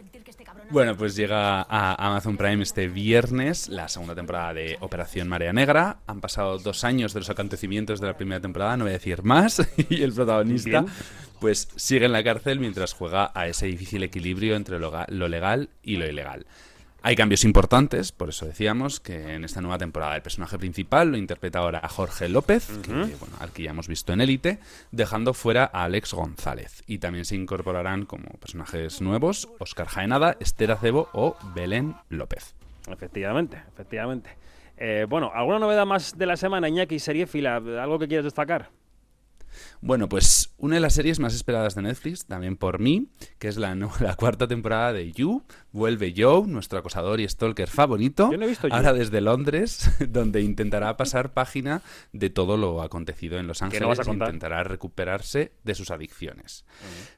Bueno, 0.70 0.96
pues 0.96 1.16
llega 1.16 1.62
a 1.62 1.94
Amazon 2.06 2.36
Prime 2.36 2.62
este 2.62 2.86
viernes 2.86 3.68
la 3.68 3.88
segunda 3.88 4.14
temporada 4.14 4.54
de 4.54 4.76
Operación 4.78 5.26
Marea 5.26 5.52
Negra. 5.52 5.98
Han 6.06 6.20
pasado 6.20 6.58
dos 6.58 6.84
años 6.84 7.12
de 7.12 7.18
los 7.20 7.28
acontecimientos 7.28 8.00
de 8.00 8.06
la 8.06 8.16
primera 8.16 8.40
temporada, 8.40 8.76
no 8.76 8.84
voy 8.84 8.90
a 8.90 8.98
decir 8.98 9.24
más. 9.24 9.60
y 9.90 10.02
el 10.02 10.12
protagonista, 10.12 10.82
Bien. 10.82 10.86
pues 11.40 11.68
sigue 11.74 12.06
en 12.06 12.12
la 12.12 12.22
cárcel 12.22 12.60
mientras 12.60 12.92
juega 12.92 13.32
a 13.34 13.48
ese 13.48 13.66
difícil 13.66 14.04
equilibrio 14.04 14.54
entre 14.54 14.78
lo 14.78 15.28
legal 15.28 15.70
y 15.82 15.96
lo 15.96 16.06
ilegal. 16.06 16.46
Hay 17.02 17.16
cambios 17.16 17.44
importantes, 17.44 18.12
por 18.12 18.28
eso 18.28 18.44
decíamos 18.44 19.00
que 19.00 19.34
en 19.34 19.44
esta 19.44 19.62
nueva 19.62 19.78
temporada 19.78 20.16
el 20.16 20.22
personaje 20.22 20.58
principal 20.58 21.10
lo 21.10 21.16
interpreta 21.16 21.60
ahora 21.60 21.80
a 21.82 21.88
Jorge 21.88 22.28
López, 22.28 22.68
que, 22.82 22.92
bueno, 22.92 23.36
al 23.40 23.52
que 23.52 23.62
ya 23.62 23.70
hemos 23.70 23.88
visto 23.88 24.12
en 24.12 24.20
Élite, 24.20 24.58
dejando 24.92 25.32
fuera 25.32 25.70
a 25.72 25.84
Alex 25.84 26.12
González. 26.12 26.82
Y 26.86 26.98
también 26.98 27.24
se 27.24 27.36
incorporarán 27.36 28.04
como 28.04 28.28
personajes 28.38 29.00
nuevos 29.00 29.48
Oscar 29.58 29.86
Jaenada, 29.86 30.36
Esther 30.40 30.72
Acebo 30.72 31.08
o 31.12 31.36
Belén 31.54 31.94
López. 32.10 32.54
efectivamente, 32.90 33.62
efectivamente. 33.72 34.30
Eh, 34.76 35.06
bueno, 35.08 35.30
¿alguna 35.34 35.58
novedad 35.58 35.86
más 35.86 36.18
de 36.18 36.26
la 36.26 36.36
semana, 36.36 36.68
Iñaki, 36.68 36.98
serie 36.98 37.26
fila? 37.26 37.56
¿Algo 37.56 37.98
que 37.98 38.08
quieras 38.08 38.24
destacar? 38.24 38.70
Bueno, 39.80 40.08
pues 40.08 40.54
una 40.56 40.76
de 40.76 40.80
las 40.80 40.94
series 40.94 41.18
más 41.20 41.34
esperadas 41.34 41.74
de 41.74 41.82
Netflix, 41.82 42.26
también 42.26 42.56
por 42.56 42.78
mí, 42.78 43.08
que 43.38 43.48
es 43.48 43.56
la, 43.56 43.74
no- 43.74 43.92
la 44.00 44.14
cuarta 44.16 44.46
temporada 44.48 44.92
de 44.92 45.12
You. 45.12 45.44
Vuelve 45.72 46.12
Joe, 46.16 46.46
nuestro 46.46 46.78
acosador 46.78 47.20
y 47.20 47.28
stalker 47.28 47.68
favorito. 47.68 48.30
Yo 48.32 48.38
no 48.38 48.44
he 48.44 48.48
visto 48.48 48.68
You. 48.68 48.74
Ahora 48.74 48.92
desde 48.92 49.20
Londres, 49.20 49.90
donde 50.08 50.40
intentará 50.42 50.96
pasar 50.96 51.32
página 51.32 51.82
de 52.12 52.30
todo 52.30 52.56
lo 52.56 52.82
acontecido 52.82 53.38
en 53.38 53.46
Los 53.46 53.58
¿Qué 53.60 53.64
Ángeles 53.66 53.98
no 54.06 54.12
e 54.12 54.14
intentará 54.14 54.64
recuperarse 54.64 55.52
de 55.64 55.74
sus 55.74 55.90
adicciones. 55.90 56.64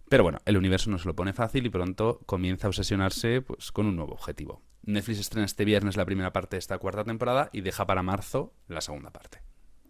Pero 0.09 0.23
bueno, 0.25 0.39
el 0.45 0.57
universo 0.57 0.91
no 0.91 0.99
se 0.99 1.07
lo 1.09 1.17
pone 1.17 1.33
fácil 1.33 1.65
y 1.67 1.71
pronto 1.71 2.21
comienza 2.27 2.67
a 2.67 2.71
obsesionarse 2.71 3.41
pues, 3.43 3.73
con 3.73 3.87
un 3.87 3.97
nuevo 3.97 4.13
objetivo. 4.13 4.63
Netflix 4.85 5.21
estrena 5.21 5.47
este 5.47 5.65
viernes 5.65 5.97
la 5.97 6.05
primera 6.05 6.33
parte 6.33 6.57
de 6.57 6.59
esta 6.59 6.77
cuarta 6.79 7.05
temporada 7.05 7.49
y 7.53 7.61
deja 7.61 7.87
para 7.87 8.03
marzo 8.03 8.53
la 8.69 8.81
segunda 8.81 9.11
parte. 9.11 9.39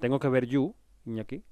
Tengo 0.01 0.21
que 0.21 0.29
ver 0.29 0.47
You, 0.47 0.77
Iñaki. 1.07 1.43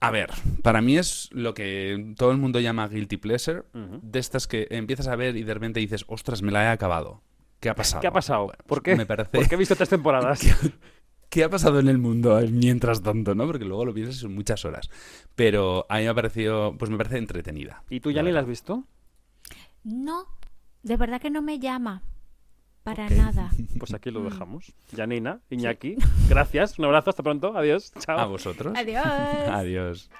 A 0.00 0.10
ver, 0.10 0.30
para 0.62 0.82
mí 0.82 0.98
es 0.98 1.30
lo 1.32 1.54
que 1.54 2.14
todo 2.18 2.30
el 2.30 2.36
mundo 2.36 2.60
llama 2.60 2.88
guilty 2.88 3.16
pleasure, 3.16 3.62
de 3.72 4.18
estas 4.18 4.46
que 4.46 4.66
empiezas 4.70 5.08
a 5.08 5.16
ver 5.16 5.34
y 5.36 5.44
de 5.44 5.54
repente 5.54 5.80
dices, 5.80 6.04
ostras, 6.08 6.42
me 6.42 6.52
la 6.52 6.64
he 6.64 6.68
acabado. 6.68 7.22
¿Qué 7.58 7.70
ha 7.70 7.74
pasado? 7.74 8.02
¿Qué 8.02 8.06
ha 8.06 8.12
pasado? 8.12 8.44
Bueno, 8.44 8.58
¿Por 8.66 8.82
pues 8.82 8.82
qué? 8.82 8.96
Me 8.96 9.06
parece 9.06 9.38
Porque 9.38 9.54
he 9.54 9.58
visto 9.58 9.76
tres 9.76 9.88
temporadas. 9.88 10.40
que, 10.60 10.72
¿qué 11.30 11.44
ha 11.44 11.48
pasado 11.48 11.80
en 11.80 11.88
el 11.88 11.96
mundo 11.96 12.38
mientras 12.50 13.02
tanto, 13.02 13.34
no? 13.34 13.46
Porque 13.46 13.64
luego 13.64 13.86
lo 13.86 13.94
piensas 13.94 14.16
y 14.16 14.18
son 14.18 14.34
muchas 14.34 14.66
horas. 14.66 14.90
Pero 15.34 15.86
a 15.88 15.96
mí 15.96 16.02
me 16.02 16.08
ha 16.10 16.14
parecido, 16.14 16.76
pues 16.76 16.90
me 16.90 16.98
parece 16.98 17.16
entretenida. 17.16 17.82
¿Y 17.88 18.00
tú 18.00 18.10
ya 18.10 18.22
ni 18.22 18.30
la 18.30 18.40
has 18.40 18.46
visto? 18.46 18.84
No, 19.84 20.26
de 20.82 20.98
verdad 20.98 21.18
que 21.18 21.30
no 21.30 21.40
me 21.40 21.58
llama. 21.58 22.02
Para 22.84 23.08
nada. 23.08 23.50
Pues 23.78 23.94
aquí 23.94 24.10
lo 24.10 24.22
dejamos. 24.22 24.72
Janina, 24.94 25.40
Iñaki, 25.48 25.96
gracias. 26.28 26.78
Un 26.78 26.84
abrazo, 26.84 27.10
hasta 27.10 27.22
pronto. 27.22 27.56
Adiós. 27.56 27.92
Chao. 27.98 28.18
A 28.18 28.26
vosotros. 28.26 28.74
Adiós. 28.76 29.04
Adiós. 29.48 30.10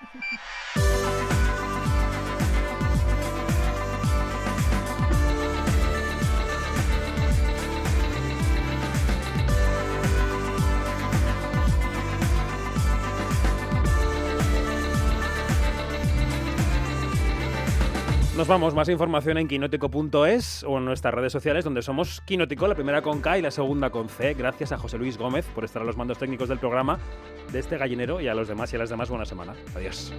Nos 18.37 18.49
vamos, 18.49 18.75
más 18.75 18.89
información 18.89 19.39
en 19.39 19.47
quinótico.es 19.47 20.65
o 20.65 20.79
en 20.79 20.85
nuestras 20.85 21.15
redes 21.15 21.31
sociales 21.31 21.63
donde 21.63 21.83
somos 21.83 22.21
Quinótico, 22.23 22.67
la 22.67 22.75
primera 22.75 23.01
con 23.01 23.21
K 23.21 23.39
y 23.39 23.43
la 23.43 23.53
segunda 23.53 23.91
con 23.91 24.09
C. 24.09 24.35
Gracias 24.35 24.73
a 24.73 24.79
José 24.79 24.99
Luis 24.99 25.17
Gómez 25.17 25.47
por 25.55 25.65
estar 25.65 25.83
a 25.83 25.85
los 25.85 25.97
mandos 25.97 26.19
técnicos 26.19 26.49
del 26.49 26.59
programa 26.59 26.99
de 27.53 27.61
este 27.61 27.79
gallinero 27.79 28.21
y 28.21 28.27
a 28.27 28.35
los 28.35 28.49
demás 28.49 28.73
y 28.73 28.77
a 28.77 28.81
las 28.81 28.91
demás 28.91 29.09
buena 29.09 29.25
semana. 29.25 29.55
Adiós. 29.77 30.13